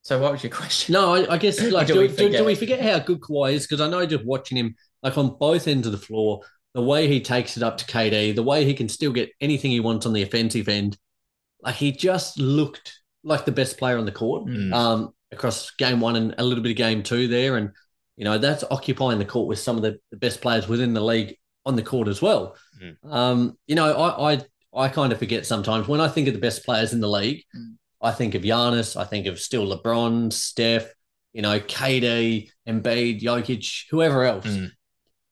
[0.00, 0.94] so what was your question?
[0.94, 2.46] No, I, I guess like Do do, we do, do forget?
[2.46, 3.66] we forget how good Kawhi is?
[3.66, 6.40] Because I know just watching him like on both ends of the floor,
[6.74, 9.70] the way he takes it up to KD, the way he can still get anything
[9.70, 10.96] he wants on the offensive end,
[11.62, 14.72] like he just looked like the best player on the court Mm.
[14.72, 17.70] um, across game one and a little bit of game two there, and
[18.16, 21.00] you know that's occupying the court with some of the, the best players within the
[21.04, 22.56] league on the court as well.
[22.82, 22.96] Mm.
[23.12, 24.40] Um, you know, I, I
[24.72, 27.44] I kind of forget sometimes when I think of the best players in the league,
[27.56, 27.74] Mm.
[28.02, 30.90] I think of Giannis, I think of still LeBron, Steph,
[31.34, 34.46] you know, KD, Embiid, Jokic, whoever else.
[34.46, 34.70] Mm.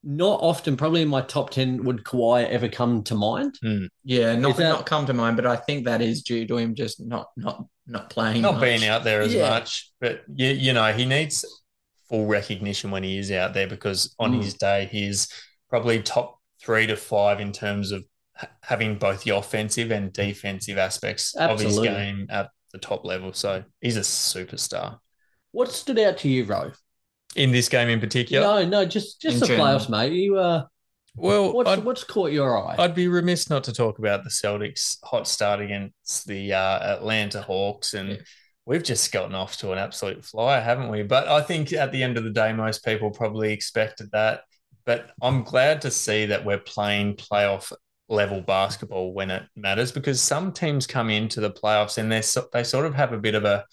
[0.05, 3.59] Not often, probably in my top ten, would Kawhi ever come to mind.
[4.05, 6.75] Yeah, not that- not come to mind, but I think that is due to him
[6.75, 8.63] just not not not playing, not much.
[8.63, 9.49] being out there as Yeah.
[9.49, 11.45] much, but you, you know, he needs
[12.09, 14.43] full recognition when he is out there because on Mm.
[14.45, 15.27] his day, he is
[15.71, 18.05] probably top three to five in terms of
[18.37, 23.33] ha- having both the offensive and defensive aspects of his game at the top level.
[23.33, 24.99] So he's a superstar.
[25.53, 26.73] What stood out to you, Ro?
[27.37, 29.67] In this game in particular, No, no, just just In the general.
[29.67, 30.13] playoffs, mate.
[30.13, 30.65] You uh,
[31.15, 32.77] Well, What's, I'd, what's caught your eye?
[32.79, 37.43] I'd be remiss not to talk about the Celtics' hot start against the uh, Atlanta
[37.43, 38.17] Hawks, and Yeah.
[38.67, 41.03] we've just gotten off to an absolute flyer, haven't we?
[41.03, 44.43] But I think at the end of the day, most people probably expected that.
[44.87, 47.73] But I'm glad to see that we're playing playoff
[48.09, 52.49] level basketball when it matters, because some teams come into the playoffs and they so-
[52.55, 53.67] they sort of have a bit of a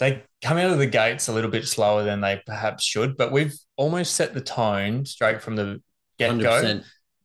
[0.00, 3.16] they come out of the gates a little bit slower than they perhaps should.
[3.16, 5.80] But we've almost set the tone straight from the
[6.18, 6.80] get go.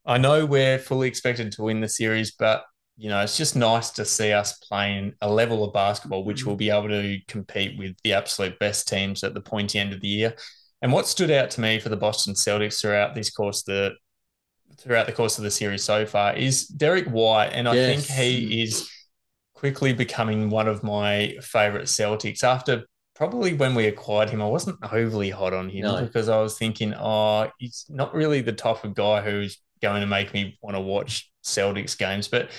[0.06, 2.64] I know we're fully expected to win the series, but
[2.98, 6.48] you know, it's just nice to see us playing a level of basketball which mm.
[6.48, 10.02] will be able to compete with the absolute best teams at the pointy end of
[10.02, 10.36] the year.
[10.82, 13.94] And what stood out to me for the Boston Celtics throughout this course, the
[14.78, 18.06] throughout the course of the series so far, is Derek White, and I Yes.
[18.06, 18.90] think he is
[19.72, 22.44] quickly becoming one of my favorite Celtics.
[22.44, 26.02] After probably when we acquired him, I wasn't overly hot on him No.
[26.04, 30.08] because I was thinking, oh, he's not really the type of guy who's going to
[30.08, 32.50] make me want to watch Celtics games, but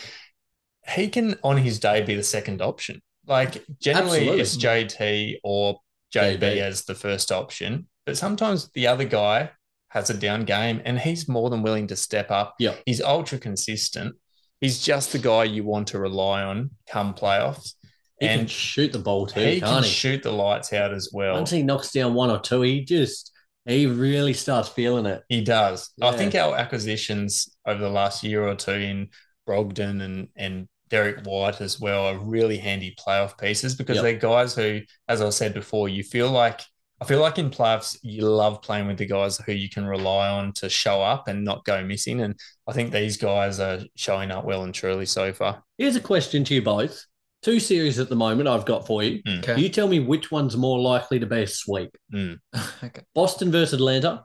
[0.88, 3.00] he can on his day be the second option.
[3.26, 4.40] Like generally Absolutely.
[4.40, 5.80] it's JT or
[6.14, 6.58] JB, JB.
[6.58, 9.50] as the first option, but sometimes the other guy
[9.88, 12.54] has a down game and he's more than willing to step up.
[12.58, 12.74] Yeah.
[12.86, 14.14] He's ultra consistent.
[14.60, 17.74] He's just the guy you want to rely on come playoffs.
[18.20, 19.88] He can and shoot the ball too, he can't can he?
[19.88, 21.34] shoot the lights out as well.
[21.34, 23.32] Once he knocks down one or two, he just
[23.66, 25.22] he really starts feeling it.
[25.28, 25.90] He does.
[26.00, 29.08] I think our acquisitions over the last year or two in
[29.46, 34.02] Brogdon and and Derek White as well are really handy playoff pieces because Yep.
[34.04, 36.62] they're guys who, as I said before, you feel like
[37.00, 40.28] I feel like in playoffs you love playing with the guys who you can rely
[40.28, 42.22] on to show up and not go missing.
[42.22, 42.34] And
[42.66, 45.62] I think these guys are showing up well and truly so far.
[45.76, 47.04] Here's a question to you both.
[47.42, 49.20] Two series at the moment I've got for you.
[49.26, 49.38] Hmm.
[49.38, 49.60] Okay.
[49.60, 51.90] You tell me which one's more likely to be a sweep.
[52.10, 52.34] Hmm.
[52.82, 53.02] okay.
[53.14, 54.24] Boston versus Atlanta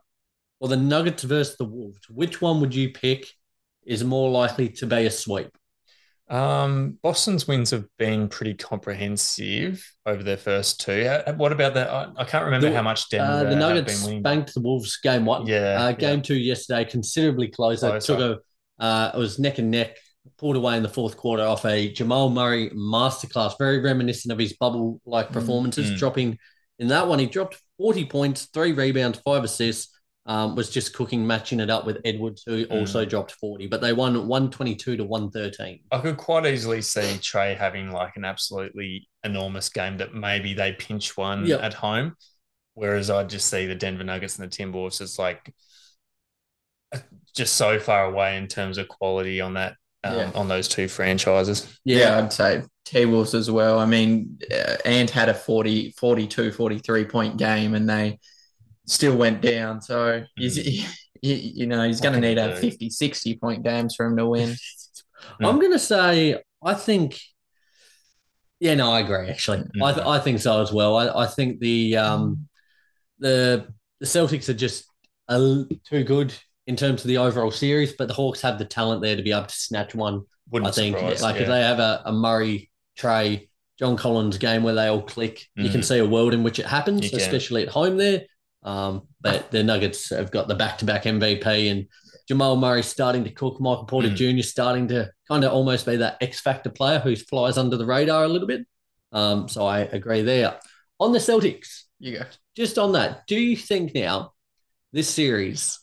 [0.62, 2.00] or the Nuggets versus the Wolves?
[2.10, 3.28] Which one would you pick
[3.86, 5.50] is more likely to be a sweep?
[6.32, 11.02] Um, Boston's wins have been pretty comprehensive over their first two.
[11.06, 11.90] Uh, What about that?
[11.90, 14.24] I, I can't remember The- how much Denver Uh, the Nuggets been winning.
[14.24, 15.46] banked the Wolves game one.
[15.46, 17.90] Yeah, Uh, game two yesterday, considerably closer.
[17.90, 18.16] Closer.
[18.16, 18.40] Took
[18.80, 19.98] a, uh, it was neck and neck,
[20.38, 24.54] pulled away in the fourth quarter off a Jamal Murray masterclass, very reminiscent of his
[24.54, 25.92] bubble like performances.
[25.92, 25.98] mm.
[25.98, 26.40] Dropping
[26.80, 29.91] in that one, he dropped 40 points, three rebounds, five assists.
[30.28, 32.80] Um, was just cooking, matching it up with Edwards, who Mm.
[32.80, 35.80] also dropped 40, but they won 122 to 113.
[35.92, 40.74] I could quite easily see Trae having like an absolutely enormous game that maybe they
[40.74, 41.62] pinch one Yep.
[41.64, 42.16] at home.
[42.76, 45.52] Whereas I just see the Denver Nuggets and the Timberwolves as like
[47.36, 50.32] just so far away in terms of quality on that um, Yeah.
[50.36, 51.68] on those two franchises.
[51.86, 53.78] Yeah, I'd say T Wolves as well.
[53.80, 58.20] I mean, uh, Ant had a 40, 42, 43 point game and they
[58.86, 59.82] still went down.
[59.82, 60.26] So, hmm.
[60.36, 60.58] he's,
[61.22, 62.62] you, you know, he's going to need a do?
[62.62, 64.56] 50, 60 point games for him to win.
[65.38, 65.46] Hmm.
[65.46, 67.20] I'm going to say, I think,
[68.60, 69.30] yeah, no, I agree.
[69.30, 69.84] Actually, hmm.
[69.84, 70.96] I, th- I think so as well.
[70.96, 72.48] I, I think the um,
[73.20, 73.68] the
[74.00, 74.86] the Celtics are just
[75.30, 76.34] a l- too good
[76.68, 79.32] in terms of the overall series, but the Hawks have the talent there to be
[79.32, 80.24] able to snatch one.
[80.52, 81.42] Wouldn't I think, surprise, like yeah.
[81.44, 83.48] if they have a, a Murray, Trae,
[83.80, 86.66] John Collins game where they all click, you can see a world in which it
[86.66, 88.24] happens, especially at home there.
[88.64, 91.88] Um, but the Nuggets have got the back-to-back MVP and
[92.28, 94.38] Jamal Murray starting to cook, Michael Porter Mm.
[94.38, 94.44] Jr.
[94.44, 98.24] starting to kind of almost be that X factor player who flies under the radar
[98.24, 98.66] a little bit.
[99.12, 100.60] Um, so I agree there.
[101.00, 102.26] On the Celtics, You go.
[102.56, 104.34] just on that, do you think now
[104.94, 105.80] this series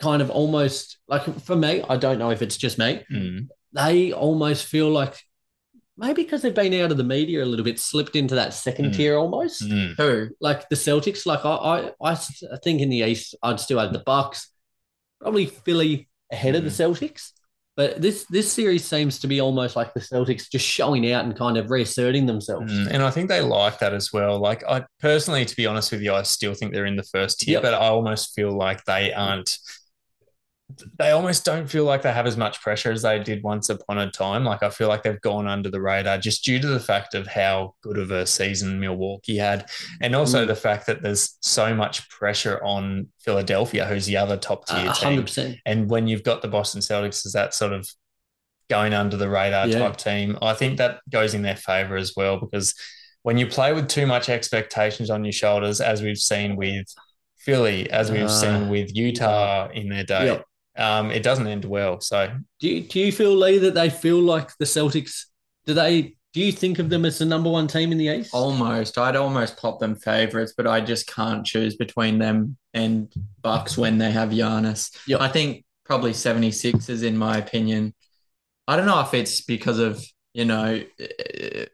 [0.00, 3.48] kind of almost like for me, I don't know if it's just me, Mm.
[3.72, 5.20] they almost feel like
[5.98, 8.92] maybe because they've been out of the media a little bit, slipped into that second
[8.92, 8.96] Mm.
[8.96, 9.62] tier almost.
[9.62, 9.94] Mm.
[9.96, 10.28] Who?
[10.40, 13.98] Like the Celtics, like I, I, I think in the East, I'd still have the
[14.06, 14.50] Bucks,
[15.20, 17.32] probably Philly ahead of the Celtics.
[17.76, 21.36] But this this series seems to be almost like the Celtics just showing out and
[21.36, 22.72] kind of reasserting themselves.
[22.72, 24.38] Mm, and I think they like that as well.
[24.40, 27.38] Like I personally, to be honest with you, I still think they're in the first
[27.38, 27.62] tier, Yep.
[27.62, 29.58] but I almost feel like they aren't.
[30.98, 33.96] They almost don't feel like they have as much pressure as they did once upon
[33.98, 34.44] a time.
[34.44, 37.26] Like I feel like they've gone under the radar just due to the fact of
[37.26, 39.68] how good of a season Milwaukee had,
[40.02, 40.48] and also Mm.
[40.48, 44.92] the fact that there's so much pressure on Philadelphia, who's the other top tier A
[44.94, 45.16] team.
[45.64, 47.88] And when you've got the Boston Celtics as that sort of
[48.68, 49.78] going under the radar Yeah.
[49.78, 52.74] type team, I think that goes in their favor as well because
[53.22, 56.86] when you play with too much expectations on your shoulders, as we've seen with
[57.38, 60.44] Philly, as we've Uh, seen with Utah in their day, Yep.
[60.78, 62.00] Um, it doesn't end well.
[62.00, 65.26] So Do you, do you feel Lee that they feel like the Celtics?
[65.66, 66.14] Do they?
[66.34, 68.30] Do you think of them as the number one team in the East?
[68.32, 68.96] Almost.
[68.98, 73.12] I'd almost pop them favorites, but I just can't choose between them and
[73.42, 74.96] Bucks when they have Giannis.
[75.06, 75.20] Yep.
[75.20, 77.94] I think probably 76ers in my opinion.
[78.68, 81.64] I don't know if it's because of, you know, uh,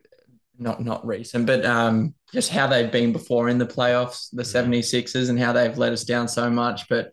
[0.57, 5.29] not not recent, but um, just how they've been before in the playoffs, the 76ers,
[5.29, 6.89] and how they've let us down so much.
[6.89, 7.11] But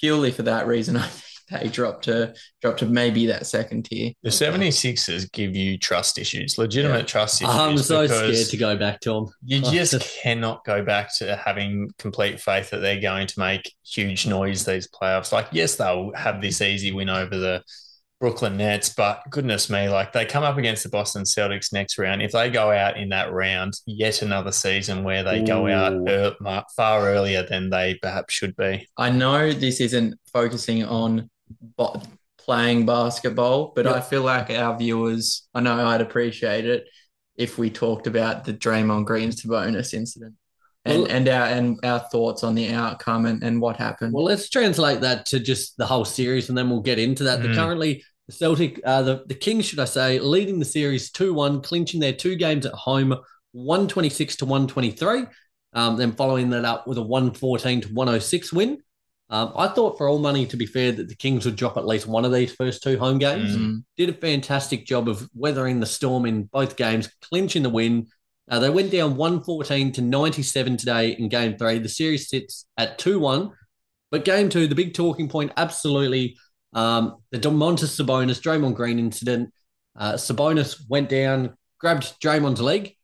[0.00, 1.22] purely for that reason, I think
[1.62, 4.12] they dropped to dropped to maybe that second tier.
[4.24, 7.04] The 76ers give you trust issues, legitimate Yeah.
[7.04, 7.54] trust issues.
[7.54, 9.26] I'm so scared to go back to them.
[9.44, 13.72] You just just- cannot go back to having complete faith that they're going to make
[13.84, 15.30] huge noise these playoffs.
[15.32, 17.62] Like, yes, they'll have this easy win over the
[18.20, 22.22] Brooklyn Nets, but goodness me, like they come up against the Boston Celtics next round.
[22.22, 26.62] If they go out in that round, yet another season where they go out Ooh.
[26.74, 28.88] far earlier than they perhaps should be.
[28.96, 31.28] I know this isn't focusing on
[31.76, 32.00] bo-
[32.38, 36.86] playing basketball, but I feel like our viewers, I know I'd appreciate it
[37.36, 40.34] if we talked about the Draymond Green Sabonis incident
[40.86, 44.12] and, Well- and our and our thoughts on the outcome and, and what happened.
[44.12, 47.40] Well, let's translate that to just the whole series, and then we'll get into that.
[47.40, 47.42] Mm.
[47.42, 51.34] The currently the Celtic, uh, the the Kings, should I say, leading the series two
[51.34, 53.14] one, clinching their two games at home,
[53.52, 55.24] one twenty six to one twenty three.
[55.72, 58.78] Um, then following that up with a one fourteen to one hundred six win.
[59.28, 61.84] Um, I thought, for all money, to be fair, that the Kings would drop at
[61.84, 63.56] least one of these first two home games.
[63.56, 63.82] Mm.
[63.96, 68.06] Did a fantastic job of weathering the storm in both games, clinching the win.
[68.48, 71.78] Uh, they went down 114 to 97 today in game three.
[71.78, 73.50] The series sits at 2 1.
[74.10, 76.36] But game two, the big talking point, absolutely
[76.72, 79.52] um, the Domantas Sabonis, Draymond Green incident.
[79.96, 82.94] Uh, Sabonis went down, grabbed Draymond's leg,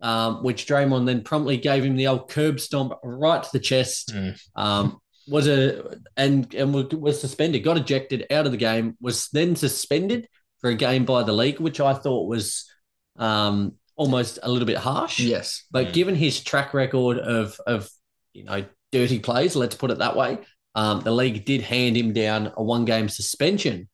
[0.00, 4.12] um, which Draymond then promptly gave him the old curb stomp right to the chest.
[4.14, 4.40] Mm.
[4.56, 9.28] Um, was a and and was- was suspended, got ejected out of the game, was
[9.28, 10.26] then suspended
[10.60, 12.64] for a game by the league, which I thought was
[13.16, 15.20] um, almost a little bit harsh.
[15.20, 15.64] Yes.
[15.70, 15.92] But Mm.
[15.92, 17.90] given his track record of of
[18.32, 20.38] you know dirty plays, let's put it that way,
[20.74, 23.88] um, the league did hand him down a one game suspension.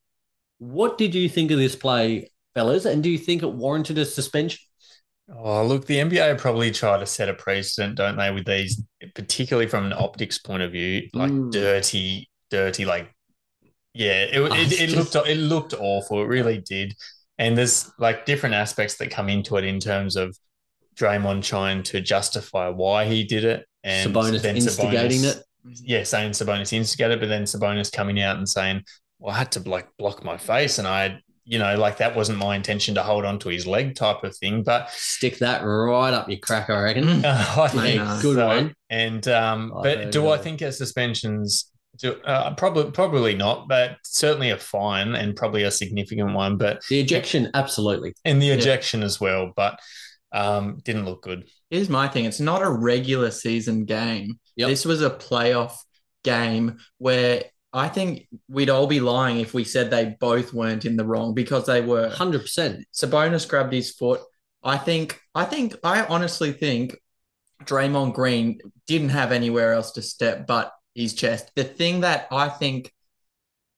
[0.59, 2.85] What did you think of this play, fellas?
[2.85, 4.61] And do you think it warranted a suspension?
[5.35, 8.83] Oh, look, the NBA probably try to set a precedent, don't they, with these,
[9.15, 11.51] particularly from an optics point of view, like Mm.
[11.51, 13.11] dirty, dirty, like,
[13.95, 16.21] yeah, it, Oh, it, it just- looked it looked awful.
[16.23, 16.95] It really did.
[17.39, 20.37] And there's like different aspects that come into it in terms of
[20.97, 25.81] Draymond trying to justify why he did it, and Sabonis then instigating Sabonis- it.
[25.83, 28.83] yeah, saying Sabonis instigated, but then Sabonis coming out and saying,
[29.19, 32.39] "Well, I had to like block my face, and I, you know, like that wasn't
[32.39, 36.15] my intention to hold on to his leg, type of thing." But Stick that right
[36.15, 37.09] up your crack, I reckon.
[37.25, 38.23] I think.
[38.23, 38.47] Good so.
[38.47, 38.75] one.
[38.91, 41.73] And um, I but do I think a suspensions?
[41.99, 46.57] Do, uh, probably probably not, but certainly a fine and probably a significant one.
[46.57, 48.15] But The ejection, absolutely.
[48.25, 49.79] and the ejection as well, but
[50.33, 51.49] um, didn't look good.
[51.71, 52.25] Here's my thing.
[52.25, 54.39] It's not a regular season game.
[54.57, 54.69] Yep.
[54.69, 55.77] This was a playoff
[56.25, 60.97] game where I think we'd all be lying if we said they both weren't in
[60.97, 62.09] the wrong because they were.
[62.09, 62.85] Hundred percent.
[62.93, 64.21] Sabonis grabbed his foot.
[64.63, 66.97] I think I think I honestly think
[67.65, 71.51] Draymond Green didn't have anywhere else to step but his chest.
[71.57, 72.93] The thing that I think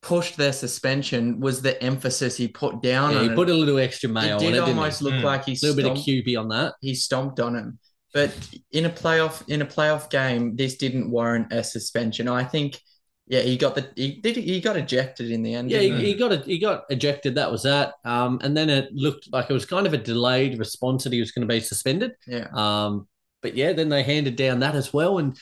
[0.01, 3.35] pushed their suspension was the emphasis he put down Yeah, on he it.
[3.35, 5.23] put a little extra It mayo on it, did didn't almost look Mm.
[5.23, 6.73] like he A little bit of QB on that.
[6.81, 7.79] he stomped on him.
[8.13, 8.31] But
[8.71, 12.27] in a playoff in a playoff game, this didn't warrant a suspension.
[12.27, 12.79] I think,
[13.27, 15.69] yeah, he got the he did he got ejected in the end.
[15.69, 16.45] Yeah, he, didn't he got it.
[16.45, 17.35] He got ejected.
[17.35, 17.95] That was that.
[18.05, 21.19] Um, and then it looked like it was kind of a delayed response that he
[21.19, 22.13] was going to be suspended.
[22.25, 22.47] yeah.
[22.53, 23.07] Um,
[23.43, 25.17] but yeah, then they handed down that as well.
[25.19, 25.37] And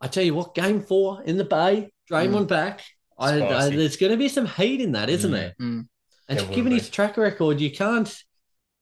[0.00, 2.82] I tell you what, game four in the Bay, Draymond back.
[3.18, 5.34] I, I, there's going to be some heat in that, isn't Mm.
[5.34, 5.54] there?
[5.60, 5.88] Mm.
[6.28, 6.78] And There given be.
[6.78, 8.14] his track record, you can't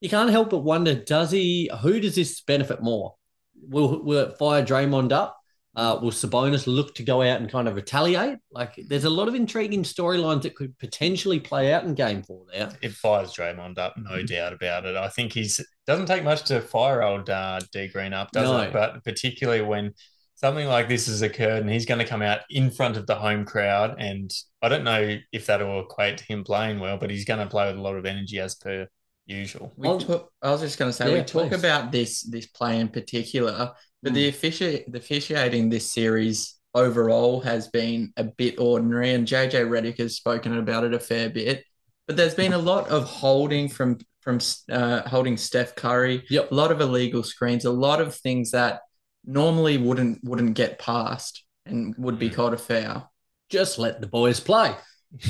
[0.01, 1.71] you can't help but wonder: Does he?
[1.81, 3.15] Who does this benefit more?
[3.63, 5.39] Will will it fire Draymond up?
[5.75, 8.39] Uh, will Sabonis look to go out and kind of retaliate?
[8.51, 12.45] Like, there's a lot of intriguing storylines that could potentially play out in Game Four.
[12.53, 14.27] There, It fires Draymond up, no Mm-hmm.
[14.27, 14.97] doubt about it.
[14.97, 18.61] I think he's doesn't take much to fire old uh, D Green up, does No.
[18.63, 18.73] it?
[18.73, 19.95] But particularly when
[20.37, 23.15] something like this has occurred and he's going to come out in front of the
[23.17, 24.31] home crowd, and
[24.63, 27.47] I don't know if that will equate to him playing well, but he's going to
[27.51, 28.87] play with a lot of energy as per
[29.27, 29.73] usual.
[29.77, 31.59] We Well- talk, I was just going to say Yeah, we talk please.
[31.59, 33.73] about this this play in particular,
[34.03, 34.15] but Mm.
[34.15, 39.99] the offici- the officiating this series overall has been a bit ordinary, and JJ Redick
[39.99, 41.65] has spoken about it a fair bit.
[42.07, 44.41] But there's been a lot of holding from from
[44.73, 46.51] uh, holding Steph Curry, Yep.
[46.51, 48.81] a lot of illegal screens, a lot of things that
[49.27, 52.35] normally wouldn't wouldn't get past and would be Mm.
[52.35, 53.11] called a foul.
[53.51, 54.75] just let the boys play.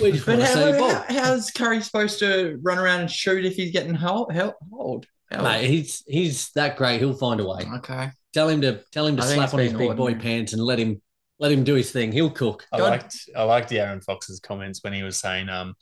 [0.00, 0.90] We just But want to see the how, ball.
[0.90, 4.32] how, how's Curry supposed to run around and shoot if he's getting hold?
[4.32, 4.54] Hold?
[4.72, 5.06] hold?
[5.30, 7.00] Mate, he's he's that great.
[7.00, 7.66] He'll find a way.
[7.76, 8.10] Okay.
[8.32, 10.62] Tell him to tell him to I slap on his been big boy pants and
[10.62, 11.00] let him
[11.38, 12.12] Let him do his thing.
[12.12, 12.64] He'll cook.
[12.72, 12.90] I God.
[12.90, 15.74] liked I liked De'Aaron Fox's comments when he was saying um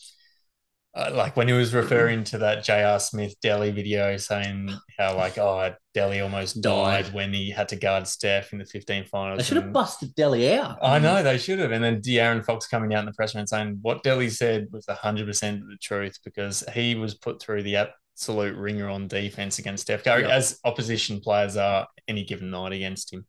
[0.96, 3.00] uh, like when he was referring to that J.R.
[3.00, 8.06] Smith Delly video saying how like oh Delly almost died, when he had to guard
[8.06, 9.38] Steph in the 15 finals.
[9.38, 10.78] They should have and- busted Delly out.
[10.82, 11.70] I know they should have.
[11.72, 14.86] And then De'Aaron Fox coming out in the press and saying what Delly said was
[14.86, 20.04] 100% the truth because he was put through the absolute ringer on defense against Steph
[20.04, 20.28] Curry, Yeah.
[20.36, 23.24] as opposition players are any given night against him.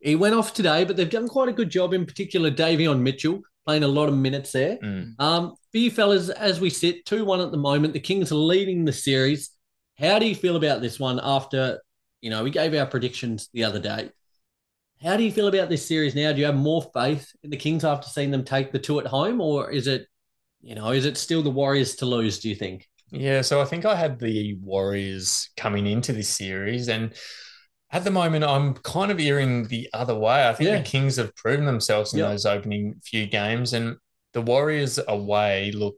[0.00, 3.40] He went off today, but they've done quite a good job, in particular, Davion Mitchell
[3.66, 4.78] playing a lot of minutes there.
[4.82, 5.14] Mm.
[5.18, 8.36] Um, for you fellas, as we sit 2 1 at the moment, the Kings are
[8.36, 9.50] leading the series.
[9.98, 11.80] How do you feel about this one after,
[12.20, 14.10] you know, we gave our predictions the other day?
[15.02, 16.32] How do you feel about this series now?
[16.32, 19.06] Do you have more faith in the Kings after seeing them take the two at
[19.06, 20.06] home, or is it,
[20.60, 22.38] you know, is it still the Warriors to lose?
[22.40, 22.88] Do you think?
[23.10, 27.12] Yeah, so I think I had the Warriors coming into this series, and
[27.90, 30.46] at the moment, I'm kind of earing the other way.
[30.48, 30.78] I think Yeah.
[30.78, 32.28] the Kings have proven themselves in Yeah.
[32.28, 33.96] those opening few games, and
[34.38, 35.96] the Warriors away look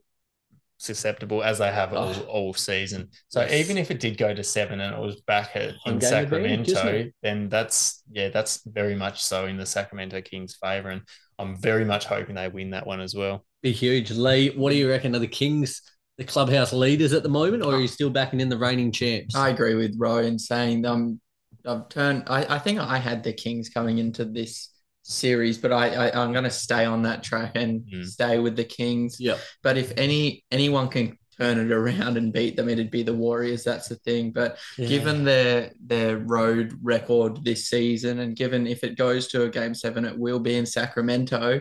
[0.78, 2.22] susceptible as they have all, Oh.
[2.22, 3.11] all season.
[3.28, 3.53] So Yes.
[3.53, 6.14] even if it did go to seven and it was back at, Home in game
[6.24, 7.14] advantage, Sacramento, it?
[7.22, 11.03] then that's yeah, that's very much so in the Sacramento Kings' favor, and
[11.38, 13.45] I'm very much hoping they win that one as well.
[13.62, 14.11] Be huge.
[14.11, 15.14] Lee, what do you reckon?
[15.14, 15.82] Are the Kings
[16.16, 19.34] the clubhouse leaders at the moment, or are you still backing in the reigning champs?
[19.34, 21.20] I agree with Ro in saying um
[21.66, 24.70] I've turned I, I think I had the Kings coming into this
[25.03, 28.07] series, but I, I I'm gonna stay on that track and Mm.
[28.07, 29.16] stay with the Kings.
[29.18, 29.36] Yeah.
[29.62, 33.64] But if any anyone can turn it around and beat them, it'd be the Warriors.
[33.64, 34.30] That's the thing.
[34.30, 39.48] But given their their road record this season, and given if it goes to a
[39.48, 41.61] game seven, it will be in Sacramento,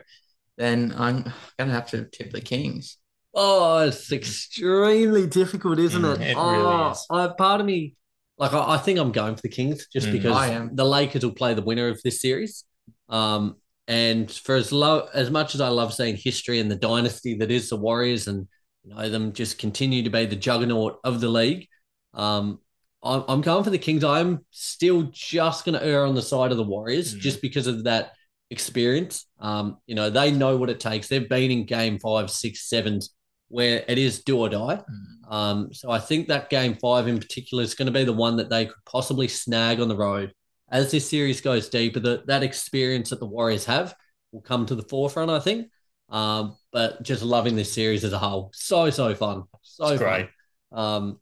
[0.57, 2.97] then I'm gonna have to tip the Kings.
[3.33, 6.27] Oh, it's extremely difficult, isn't Mm, it?
[6.31, 7.05] it oh, really is.
[7.11, 7.95] I, part of me,
[8.39, 10.11] like, I, I think I'm going for the Kings just Mm.
[10.13, 10.75] because I am.
[10.75, 12.65] the Lakers will play the winner of this series.
[13.09, 13.55] Um,
[13.87, 17.51] and for as low as much as I love seeing history and the dynasty that
[17.51, 18.47] is the Warriors, and
[18.83, 21.67] you know them just continue to be the juggernaut of the league,
[22.13, 22.59] um,
[23.03, 24.03] I'm, I'm going for the Kings.
[24.03, 27.19] I'm still just going to err on the side of the Warriors Mm.
[27.19, 28.11] just because of that
[28.51, 29.25] experience.
[29.39, 31.07] Um, you know, they know what it takes.
[31.07, 33.13] They've been in game five, six, sevens
[33.47, 34.81] where it is do or die.
[35.29, 38.37] Um, so I think that game five in particular is going to be the one
[38.37, 40.33] that they could possibly snag on the road.
[40.71, 43.95] As this series goes deeper, that that experience that the Warriors have
[44.31, 45.67] will come to the forefront, I think.
[46.09, 50.27] Um, but just loving this series as a whole, so so fun, so It's great.
[50.71, 50.79] fun.
[50.79, 51.19] Um,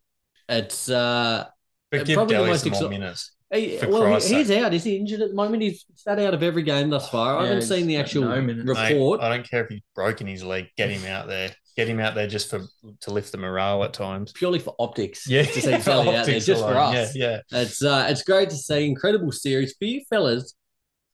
[0.49, 1.45] it's uh,
[1.91, 3.31] But give probably the most some more minutes.
[3.53, 4.73] he, well, Christ's he, he's out.
[4.73, 5.63] Is he injured at the moment?
[5.63, 7.37] He's sat out of every game thus far.
[7.37, 8.65] I haven't seen the actual no minutes.
[8.65, 9.21] Mate, report.
[9.21, 10.67] I don't care if he's broken his leg.
[10.77, 11.51] Get him out there.
[11.77, 12.65] Get him out there just for
[13.01, 14.31] to lift the morale at times.
[14.33, 15.27] purely for optics.
[15.29, 16.95] Yeah, to see Kelly out there, optics just for alone.
[16.95, 17.15] us.
[17.15, 17.61] Yeah, yeah.
[17.61, 18.85] It's uh, it's great to see.
[18.87, 20.55] Incredible series for you fellas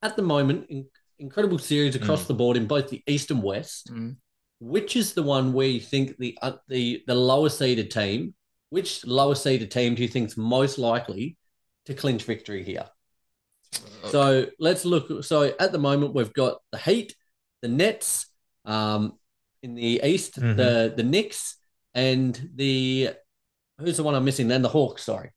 [0.02, 0.66] at the moment.
[0.70, 0.86] In,
[1.20, 2.28] incredible series across Mm.
[2.28, 3.92] the board in both the East and West.
[3.94, 4.16] Mm.
[4.60, 8.34] Which is the one where you think the uh, the the lower seeded team?
[8.70, 11.36] Which lower seeded team do you think is most likely
[11.88, 12.86] to clinch victory here?
[14.10, 15.24] So let's look.
[15.26, 17.16] So at the moment, we've got the Heat,
[17.62, 18.28] the Nets,
[18.66, 19.18] um,
[19.64, 20.58] in the East, Mhm.
[20.58, 21.56] the the Knicks,
[21.96, 23.12] and the
[23.80, 24.48] who's the one I'm missing?
[24.48, 25.04] Then the Hawks.
[25.04, 25.32] Sorry.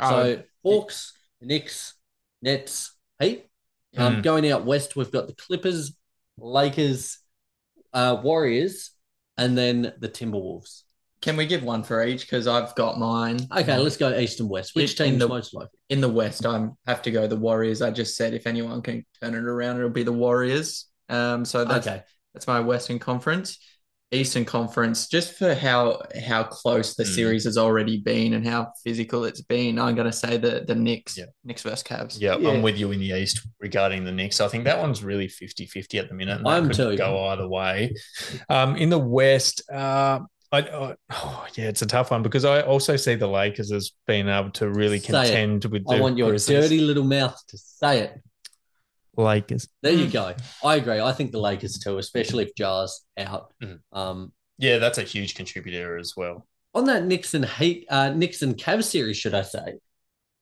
[0.00, 1.94] Oh, So Hawks, Knicks,
[2.42, 3.44] Nets, Heat.
[3.96, 4.22] Um, Mm.
[4.22, 5.92] Going out west, we've got the Clippers,
[6.38, 7.18] Lakers,
[7.92, 8.90] uh, Warriors,
[9.36, 10.82] and then the Timberwolves.
[11.20, 12.20] can we give one for each?
[12.22, 13.40] Because I've got mine.
[13.50, 14.76] Okay, let's go east and west.
[14.76, 15.76] Which In- in team's the- most likely?
[15.88, 17.82] in the West, I have to go the Warriors.
[17.82, 20.86] I just said if anyone can turn it around, it'll be the Warriors.
[21.08, 22.04] Um, so that's Okay,
[22.38, 23.58] that's my Western Conference.
[24.12, 27.14] Eastern Conference, just for how how close the Mm.
[27.14, 31.18] series has already been and how physical it's been, I'm gonna say the the Knicks,
[31.18, 31.24] Yeah.
[31.44, 32.16] Knicks versus Cavs.
[32.18, 32.50] Yeah, Yeah.
[32.50, 34.40] I'm with you in the East regarding the Knicks.
[34.40, 36.38] I think that one's really 50-50 at the minute.
[36.38, 36.96] And I'm could too.
[36.96, 37.92] go either way.
[38.48, 40.20] Um, in the West, uh,
[40.52, 43.90] I, I oh, yeah, it's a tough one because I also see the Lakers as
[44.06, 45.12] being able to really Say it.
[45.26, 46.62] contend with the I want your Grizzlies.
[46.62, 48.12] dirty little mouth to say it.
[49.22, 49.68] Lakers.
[49.82, 50.34] There you go.
[50.64, 51.00] I agree.
[51.00, 53.52] I think the Lakers too, especially if Ja's out.
[53.62, 53.80] Mm.
[53.92, 56.46] Um, Yeah, that's a huge contributor as well.
[56.74, 59.74] on that Nixon Heat, uh, Nixon Cavs series, should I say?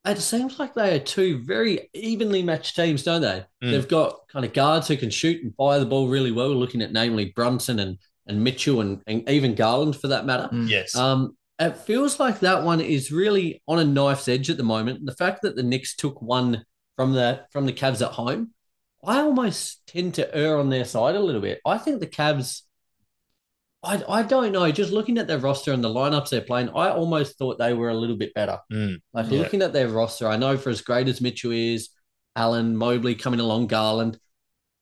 [0.05, 3.43] It seems like they are two very evenly matched teams, don't they?
[3.63, 3.71] Mm.
[3.71, 6.49] They've got kind of guards who can shoot and fire the ball really well.
[6.49, 7.97] Looking at namely Brunson and
[8.27, 10.49] and Mitchell and, and even Garland for that matter.
[10.51, 10.69] Mm.
[10.69, 10.95] Yes.
[10.95, 15.05] Um, it feels like that one is really on a knife's edge at the moment.
[15.05, 16.63] The fact that the Knicks took one
[16.95, 18.51] from the from the Cavs at home,
[19.07, 21.59] I almost tend to err on their side a little bit.
[21.65, 22.61] I think the Cavs.
[23.83, 24.69] I, I don't know.
[24.71, 27.89] Just looking at their roster and the lineups they're playing, I almost thought they were
[27.89, 28.59] a little bit better.
[28.71, 28.97] Mm.
[29.13, 29.39] Like Yeah.
[29.39, 31.89] looking at their roster, I know for as great as Mitchell is,
[32.35, 34.19] Allen, Mobley coming along, Garland.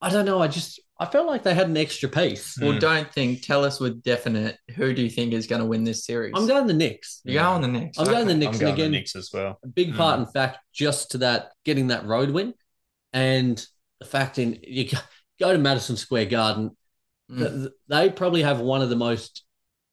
[0.01, 0.41] I don't know.
[0.41, 2.57] I just I felt like they had an extra piece.
[2.59, 2.80] Well, Mm.
[2.80, 3.41] don't think.
[3.41, 4.57] Tell us with definite.
[4.76, 6.32] Who do you think is going to win this series?
[6.38, 7.19] I'm going the Knicks.
[7.26, 7.97] You go on the Knicks.
[7.99, 8.39] I'm going the Okay.
[8.39, 8.55] Knicks.
[8.57, 9.59] I'm going again- the Knicks as well.
[9.61, 10.26] A big part, Mm.
[10.28, 12.53] in fact, just to that getting that road win,
[13.11, 13.63] and
[14.00, 14.98] the fact in you go-
[15.39, 16.72] go to Madison Square Garden,
[17.32, 17.38] Mm.
[17.39, 19.43] th- th- they probably have one of the most,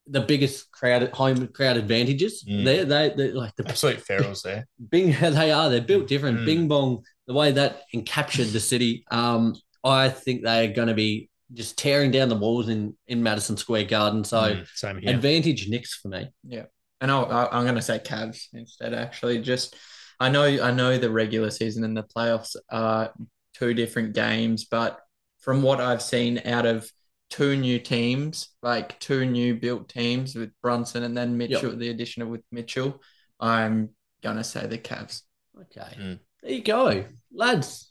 [0.07, 2.45] the biggest crowd home crowd advantages.
[2.45, 2.65] Mm.
[2.65, 4.67] They they they like the Absolute ferals there.
[4.91, 5.71] Bing, they are.
[5.71, 6.41] They're built different.
[6.41, 6.45] Mm.
[6.47, 10.95] Bing Bong, the way that encaptured the city, um, I think they are going to
[10.95, 14.25] be just tearing down the walls in, in Madison Square Garden.
[14.25, 15.11] So Mm, same here.
[15.15, 16.29] advantage Knicks for me.
[16.47, 16.65] Yeah,
[17.01, 18.93] and I'll, I'll- I'm going to say Cavs instead.
[18.95, 19.75] Actually, just
[20.21, 23.13] I know I know the regular season and the playoffs are
[23.55, 25.01] two different games, but
[25.41, 26.91] from what I've seen out of
[27.31, 32.23] two new teams, like two new built teams with Brunson and then Mitchell, the addition
[32.23, 33.01] of with Mitchell,
[33.41, 33.91] I'm
[34.23, 35.23] gonna say the Cavs.
[35.61, 35.97] Okay.
[35.99, 36.19] Mm.
[36.43, 37.05] There you go.
[37.35, 37.91] Lads,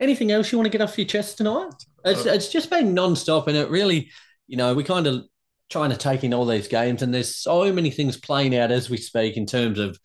[0.00, 1.74] anything else you want to get off your chest tonight?
[2.04, 4.10] It's, it's just been non-stop and it really,
[4.46, 5.24] you know, we kind of
[5.68, 8.88] trying to take in all these games and there's so many things playing out as
[8.88, 9.98] we speak in terms of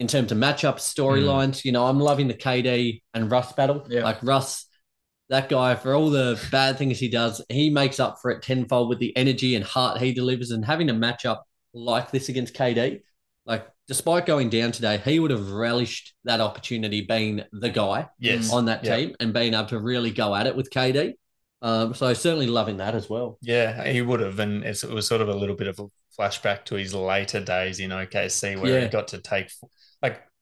[0.00, 1.64] in terms of matchup storylines.
[1.64, 3.86] You know, I'm loving the KD and Russ battle.
[3.88, 4.04] Yeah.
[4.04, 4.66] Like Russ,
[5.28, 8.88] that guy, for all the bad things he does, he makes up for it tenfold
[8.88, 10.50] with the energy and heart he delivers.
[10.50, 11.40] And having a matchup
[11.74, 13.00] like this against KD,
[13.44, 18.52] like despite going down today, he would have relished that opportunity being the guy yes.
[18.52, 18.96] on that Yeah.
[18.96, 21.14] team and being able to really go at it with KD.
[21.60, 23.36] Um, so certainly loving that as well.
[23.42, 25.86] Yeah, he would have, and it was sort of a little bit of a
[26.16, 28.84] flashback to his later days in OKC, where Yeah.
[28.84, 29.50] he got to take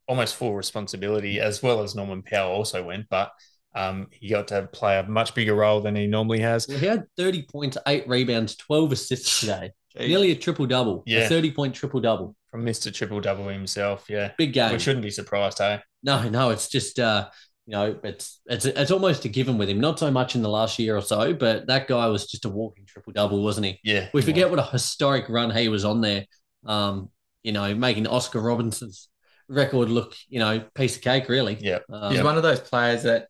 [0.09, 3.33] almost full responsibility, as well as Norman Powell also went, but
[3.75, 6.67] um, he got to play a much bigger role than he normally has.
[6.69, 9.73] Well, he had 30 points, eight rebounds, 12 assists today.
[9.99, 11.03] Nearly a triple double.
[11.07, 11.21] Yeah.
[11.21, 12.37] A 30 point triple double.
[12.51, 14.73] From Mister Triple Double himself, yeah, Big game.
[14.73, 15.79] we shouldn't be surprised, eh?
[16.03, 17.29] No, no, it's just uh,
[17.67, 19.79] you know, it's it's it's almost a given with him.
[19.79, 22.49] Not so much in the last year or so, but that guy was just a
[22.49, 23.81] walking triple double, wasn't he?
[23.85, 26.25] Yeah, We forget what a historic run he was on there.
[26.65, 27.11] Um,
[27.43, 29.09] you know, making Oscar Robertson's
[29.49, 31.57] record look, you know, piece of cake, really.
[31.61, 33.29] Yeah, Um, He's one of those players that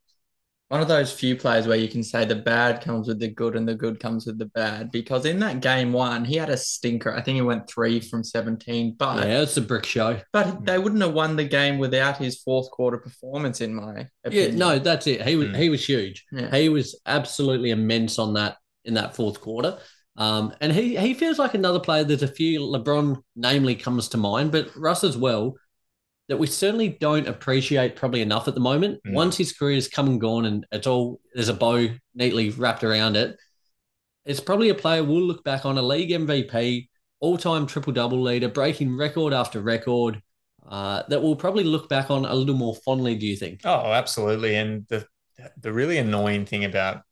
[0.68, 3.54] one of those few players where you can say the bad comes with the good
[3.54, 4.90] and the good comes with the bad.
[4.90, 7.14] Because in that game one, he had a stinker.
[7.14, 10.18] I think he went three from 17, but yeah, it's a brick show.
[10.32, 14.48] but they wouldn't have won the game without his fourth quarter performance, in my Yeah,
[14.48, 15.22] no, that's it.
[15.22, 15.56] He was Mm.
[15.56, 16.24] he was huge.
[16.32, 16.50] Yeah.
[16.56, 19.78] He was absolutely immense on that in that fourth quarter.
[20.16, 22.02] Um, and he he feels like another player.
[22.02, 25.54] There's a few LeBron, namely, comes to mind, but Russ as well.
[26.28, 29.00] That we certainly don't appreciate probably enough at the moment.
[29.06, 29.12] Mm.
[29.12, 33.16] Once his career's come and gone, and it's all there's a bow neatly wrapped around
[33.16, 33.36] it.
[34.24, 36.88] It's probably a player we'll look back on a league MVP,
[37.20, 40.20] all-time triple-double leader, breaking record after record.
[40.68, 43.14] Uh, that we'll probably look back on a little more fondly.
[43.14, 43.60] Do you think?
[43.64, 44.56] Oh, absolutely.
[44.56, 45.06] And the
[45.60, 47.02] the really annoying thing about,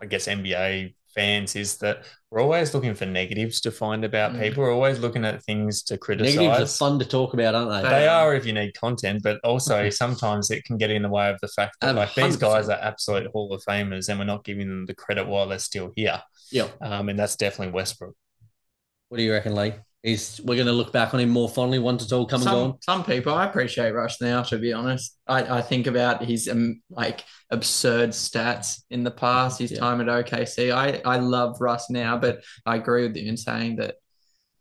[0.00, 4.40] I guess, NBA fans is that we're always looking for negatives to find about Mm.
[4.40, 4.62] people.
[4.62, 6.36] We're always looking at things to criticize.
[6.36, 7.88] Negatives are fun to talk about, aren't they?
[7.88, 11.28] They are if you need content, but also sometimes it can get in the way
[11.30, 12.40] of the fact that Um, like these 100%.
[12.40, 15.58] guys are absolute Hall of Famers, and we're not giving them the credit while they're
[15.58, 16.22] still here.
[16.52, 16.68] Yeah.
[16.80, 18.14] Um, and that's definitely Westbrook.
[19.08, 19.72] What do you reckon, Lee?
[20.02, 22.44] Is we're going to look back on him more fondly once it's all come and
[22.44, 22.78] some, gone?
[22.80, 25.18] some people I appreciate Russ now, to be honest.
[25.26, 29.80] I, I think about his um, like absurd stats in the past, his Yeah.
[29.80, 30.72] time at OKC.
[30.72, 33.96] I, I love Russ now, but I agree with you in saying that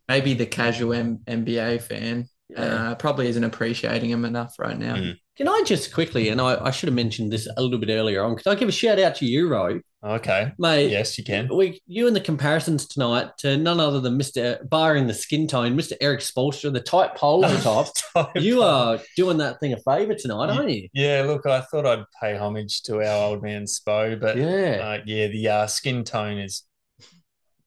[0.08, 4.96] maybe the casual M- NBA fan uh, probably isn't appreciating him enough right now.
[4.96, 5.16] Mm.
[5.36, 8.24] Can I just quickly, and I, I should have mentioned this a little bit earlier
[8.24, 9.80] on, can I give a shout out to you, Ro?
[10.06, 10.51] Okay.
[10.60, 11.47] Mate, Yes, you can.
[11.53, 14.60] we you and the comparisons tonight to none other than Mr.
[14.70, 15.93] Barring the skin tone, Mr.
[15.99, 17.88] Erik Spoelstra, the tight polo top.
[18.36, 20.88] you are doing that thing a favour tonight, aren't you?
[20.93, 24.80] Yeah, look, I thought I'd pay homage to our old man Spo, but Yeah.
[24.99, 26.64] uh, yeah, the uh, skin tone is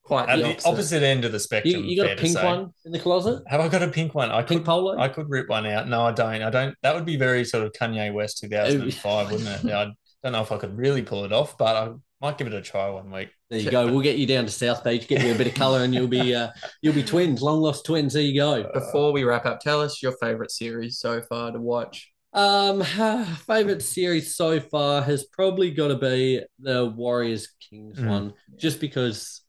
[0.03, 0.67] Quite at the opposite.
[0.69, 1.83] opposite end of the spectrum.
[1.83, 3.43] you got fair a pink one in the closet?
[3.47, 4.31] Have I got a pink one?
[4.31, 4.97] I Pink could, polo?
[4.97, 5.87] I could rip one out.
[5.87, 6.41] No, I don't.
[6.41, 6.73] I don't.
[6.81, 9.71] That would be very sort of Kanye West 2005, wouldn't it?
[9.73, 9.91] I
[10.23, 11.91] don't know if I could really pull it off, but I
[12.21, 13.29] might give it a try one week.
[13.49, 13.85] There you go.
[13.87, 16.07] We'll get you down to South Beach, get you a bit of colour, and you'll
[16.07, 16.49] be uh,
[16.81, 18.13] you'll be twins, long lost twins.
[18.13, 18.69] There you go.
[18.73, 22.11] Before we wrap up, tell us your favorite series so far to watch.
[22.33, 22.83] Um,
[23.47, 28.07] favorite series so far has probably got to be the Warriors Kings Mm.
[28.07, 29.41] one, just because,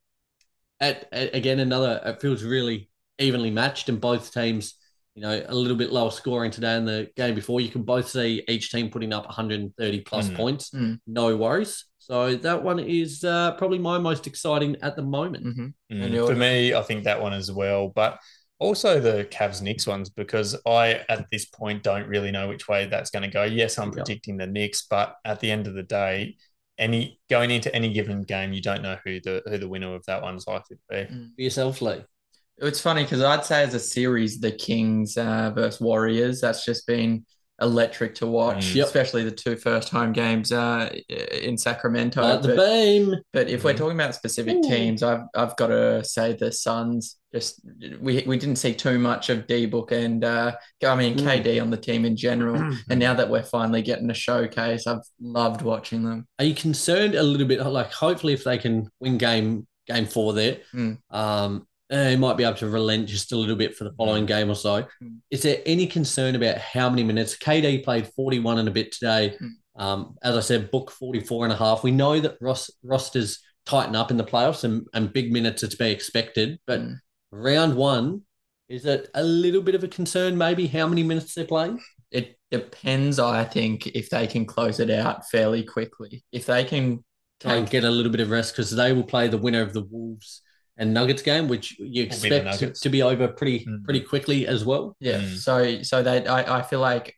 [0.81, 4.77] at, at again another it feels really evenly matched, and both teams,
[5.15, 7.61] you know, a little bit lower scoring today in the game before.
[7.61, 10.37] You can both see each team putting up 130 plus Mm.
[10.37, 11.01] points, Mm.
[11.07, 11.85] no worries.
[12.11, 15.45] So that one is uh, probably my most exciting at the moment.
[15.45, 16.27] hmm Mm, And?
[16.27, 18.19] For me, I think that one as well, but
[18.59, 22.87] also the Cavs Knicks ones because I at this point don't really know which way
[22.87, 23.45] that's going to go.
[23.45, 23.95] Yes, I'm Yeah.
[23.95, 26.37] predicting the Knicks, but at the end of the day,
[26.79, 30.05] any going into any given game, you don't know who the who the winner of
[30.07, 31.07] that one's likely to be.
[31.37, 32.05] For yourself, Lee.
[32.59, 36.87] It's funny because I'd say as a series, the Kings uh, versus Warriors, that's just
[36.87, 37.25] been
[37.61, 38.75] electric to watch, Mm.
[38.77, 38.87] Yep.
[38.87, 42.23] especially the two first home games uh, in Sacramento.
[42.23, 43.15] Like the but, beam.
[43.33, 43.79] but if we're Mhm.
[43.79, 44.63] talking about specific Ooh.
[44.63, 47.17] teams, I've I've got to say the Suns.
[47.33, 47.61] Just
[48.01, 50.53] we we didn't see too much of D Book and uh,
[50.85, 51.25] I mean Mm.
[51.45, 52.57] KD on the team in general.
[52.91, 56.27] and now that we're finally getting a showcase, I've loved watching them.
[56.39, 57.61] Are you concerned a little bit?
[57.65, 60.99] Like, hopefully, if they can win game game four there, Mm.
[61.11, 64.51] um, they might be able to relent just a little bit for the following game
[64.51, 64.87] or so.
[65.03, 65.19] Mm.
[65.31, 67.37] Is there any concern about how many minutes?
[67.37, 69.37] KD played 41 and a bit today.
[69.41, 69.51] Mm.
[69.77, 71.83] Um, as I said, book 44 and a half.
[71.83, 75.69] We know that Ross, rosters tighten up in the playoffs and, and big minutes are
[75.69, 76.59] to be expected.
[76.67, 76.97] But Mm.
[77.33, 78.23] round one,
[78.69, 81.81] is it a little bit of a concern maybe how many minutes they're playing?
[82.13, 86.25] It depends, I think, if they can close it out fairly quickly.
[86.31, 87.05] If they can
[87.41, 89.73] Try and get a little bit of rest because they will play the winner of
[89.73, 90.43] the Wolves
[90.81, 93.85] and Nuggets game, which you Will be expect to, to be over pretty Mm.
[93.85, 94.97] pretty quickly as well.
[94.99, 95.21] Yeah.
[95.21, 95.37] Mm.
[95.37, 97.15] So so they I, I feel like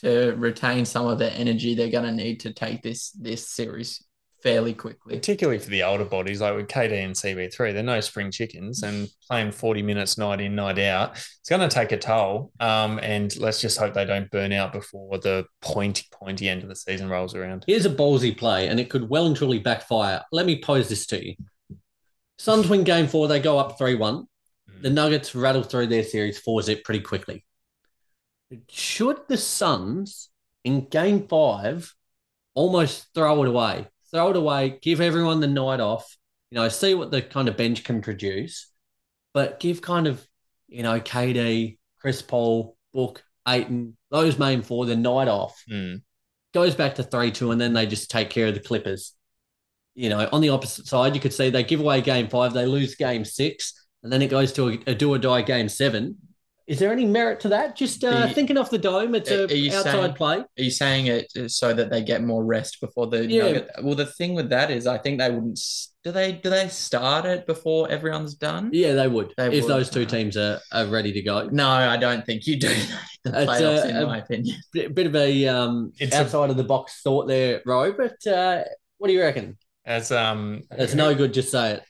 [0.00, 4.04] to retain some of their energy, they're gonna need to take this this series
[4.42, 5.14] fairly quickly.
[5.14, 9.08] Particularly for the older bodies, like with KD and CB3, they're no spring chickens and
[9.28, 12.50] playing 40 minutes night in, night out, it's going to take a toll.
[12.58, 16.68] Um, and let's just hope they don't burn out before the pointy, pointy end of
[16.68, 17.62] the season rolls around.
[17.68, 20.24] Here's a ballsy play, and it could well and truly backfire.
[20.32, 21.36] Let me pose this to you.
[22.42, 24.26] Suns win game four, they go up 3 1.
[24.80, 27.44] The Nuggets rattle through their series 4 zip pretty quickly.
[28.68, 30.28] Should the Suns
[30.64, 31.94] in game five
[32.54, 33.86] almost throw it away?
[34.10, 36.16] Throw it away, give everyone the night off,
[36.50, 38.72] you know, see what the kind of bench can produce,
[39.32, 40.26] but give kind of,
[40.66, 46.02] you know, KD, Chris Paul, Book, Ayton, those main four the night off Mm.
[46.52, 49.14] goes back to 3 2, and then they just take care of the Clippers.
[49.94, 52.64] You know, on the opposite side, you could see they give away game five, they
[52.66, 56.16] lose game six, and then it goes to a, a do or die game seven.
[56.68, 57.76] Is there any merit to that?
[57.76, 59.42] Just uh, The- thinking off the dome, it's a
[59.76, 60.36] outside saying- play.
[60.38, 63.42] Are you saying it so that they get more rest before the Yeah.
[63.42, 63.70] Nugget?
[63.82, 65.60] Well, the thing with that is, I think they wouldn't.
[66.04, 66.32] Do they?
[66.32, 68.70] Do they start it before everyone's done?
[68.72, 71.48] Yeah, they would They if would, those two uh, teams are, are ready to go.
[71.52, 72.76] No, I don't think you do in
[73.24, 74.56] the playoffs, uh, in a- my opinion.
[74.72, 77.92] Bit, bit of a um, It's a- outside of the box thought there, Ro.
[77.92, 78.62] But uh,
[78.98, 79.58] what do you reckon?
[79.84, 81.34] As um, It's no good.
[81.34, 81.82] Just say it.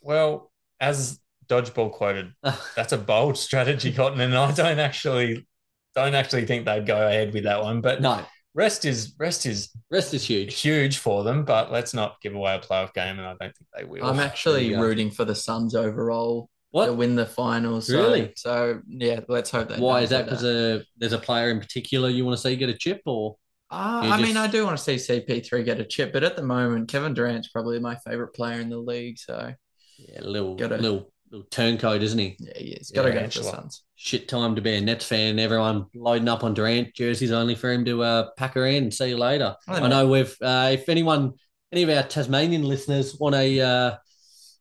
[0.00, 0.50] well,
[0.80, 2.32] as Dodgeball quoted,
[2.76, 5.46] that's a bold strategy, Cotton, and I don't actually
[5.94, 7.80] don't actually think they'd go ahead with that one.
[7.80, 10.60] But no, rest is rest is rest is huge.
[10.60, 13.68] huge for them, but let's not give away a playoff game, and I don't think
[13.76, 14.04] they will.
[14.04, 17.86] I'm actually There rooting for the Suns overall to win the finals.
[17.86, 18.32] So, Really?
[18.36, 19.80] So yeah, let's hope that.
[19.80, 20.26] Why is that?
[20.26, 23.36] Because uh, there's a player in particular you want to see get a chip, or
[23.70, 26.42] Uh, I mean, I do want to see CP3 get a chip, but at the
[26.42, 29.18] moment, Kevin Durant's probably my favorite player in the league.
[29.18, 29.52] So
[29.98, 32.36] yeah, little Gotta- little little turncoat, isn't he?
[32.38, 32.90] yeah, he is.
[32.90, 33.82] Got to Yeah, go for the Suns.
[33.96, 35.38] Shit time to be a Nets fan.
[35.38, 38.94] Everyone loading up on Durant jerseys only for him to uh, pack her in and
[38.94, 39.54] see you later.
[39.68, 40.34] I I know we've.
[40.40, 41.34] Uh, if anyone,
[41.70, 43.96] any of our Tasmanian listeners want a uh,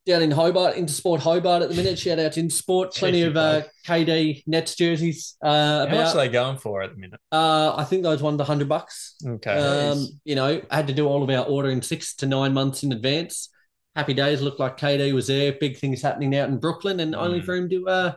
[0.07, 1.99] down in Hobart, Intersport Hobart at the minute.
[1.99, 2.95] Shout out to Intersport.
[2.95, 5.35] Plenty of uh, KD Nets jerseys.
[5.43, 7.19] Uh, How much are they going for at the minute?
[7.31, 9.15] Uh, I think those ones a hundred bucks.
[9.25, 9.51] Okay.
[9.51, 12.81] Um, you know, I had to do all of our ordering six to nine months
[12.81, 13.49] in advance.
[13.95, 15.51] Happy days looked like KD was there.
[15.53, 17.45] Big things happening out in Brooklyn, and only Mm.
[17.45, 18.13] for him to uh,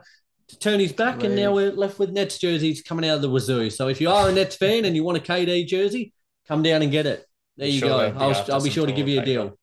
[0.47, 1.23] to turn his back.
[1.23, 3.69] And now we're left with Nets jerseys coming out of the wazoo.
[3.69, 6.13] So if you are a Nets fan and you want a KD jersey,
[6.47, 7.25] come down and get it.
[7.57, 8.15] There you sure go.
[8.17, 9.57] I'll, I'll be sure to give you a deal.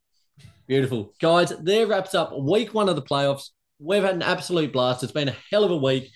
[0.69, 1.15] Beautiful.
[1.21, 3.49] Guys, there wraps up week one of the playoffs.
[3.79, 5.03] We've had an absolute blast.
[5.03, 6.11] It's been a hell of a week.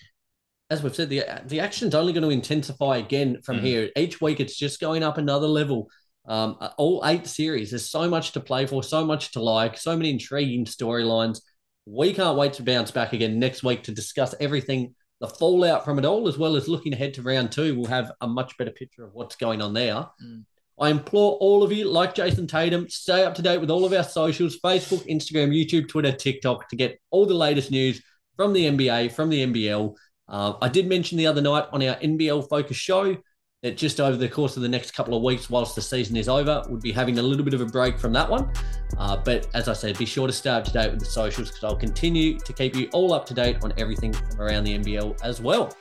[0.69, 3.61] As we've said, the, the action's only going to intensify again from Mm.
[3.63, 3.89] here.
[3.97, 5.89] Each week, it's just going up another level.
[6.25, 7.71] Um, all eight series.
[7.71, 11.41] There's so much to play for, so much to like, so many intriguing storylines.
[11.85, 15.99] We can't wait to bounce back again next week to discuss everything, the fallout from
[15.99, 17.75] it all, as well as looking ahead to round two.
[17.75, 19.95] We'll have a much better picture of what's going on there.
[20.23, 20.45] Mm.
[20.79, 23.93] I implore all of you, like Jayson Tatum, stay up to date with all of
[23.93, 28.01] our socials Facebook, Instagram, YouTube, Twitter, TikTok to get all the latest news
[28.35, 29.95] from the NBA, from the NBL.
[30.27, 33.15] Uh, I did mention the other night on our NBL Focus show
[33.61, 36.27] that just over the course of the next couple of weeks, whilst the season is
[36.27, 38.51] over, we'll be having a little bit of a break from that one.
[38.97, 41.49] Uh, but as I said, be sure to stay up to date with the socials
[41.49, 44.77] because I'll continue to keep you all up to date on everything from around the
[44.77, 45.73] NBL as well.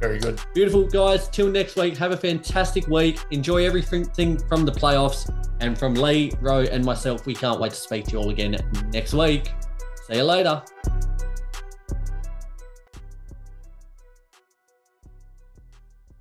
[0.00, 0.40] Very good.
[0.54, 1.28] Beautiful, guys.
[1.28, 3.18] Till next week, have a fantastic week.
[3.30, 4.04] Enjoy everything
[4.48, 5.28] from the playoffs.
[5.60, 8.56] And from Lee, Rowe, and myself, we can't wait to speak to you all again
[8.92, 9.52] next week.
[10.06, 10.62] See you later.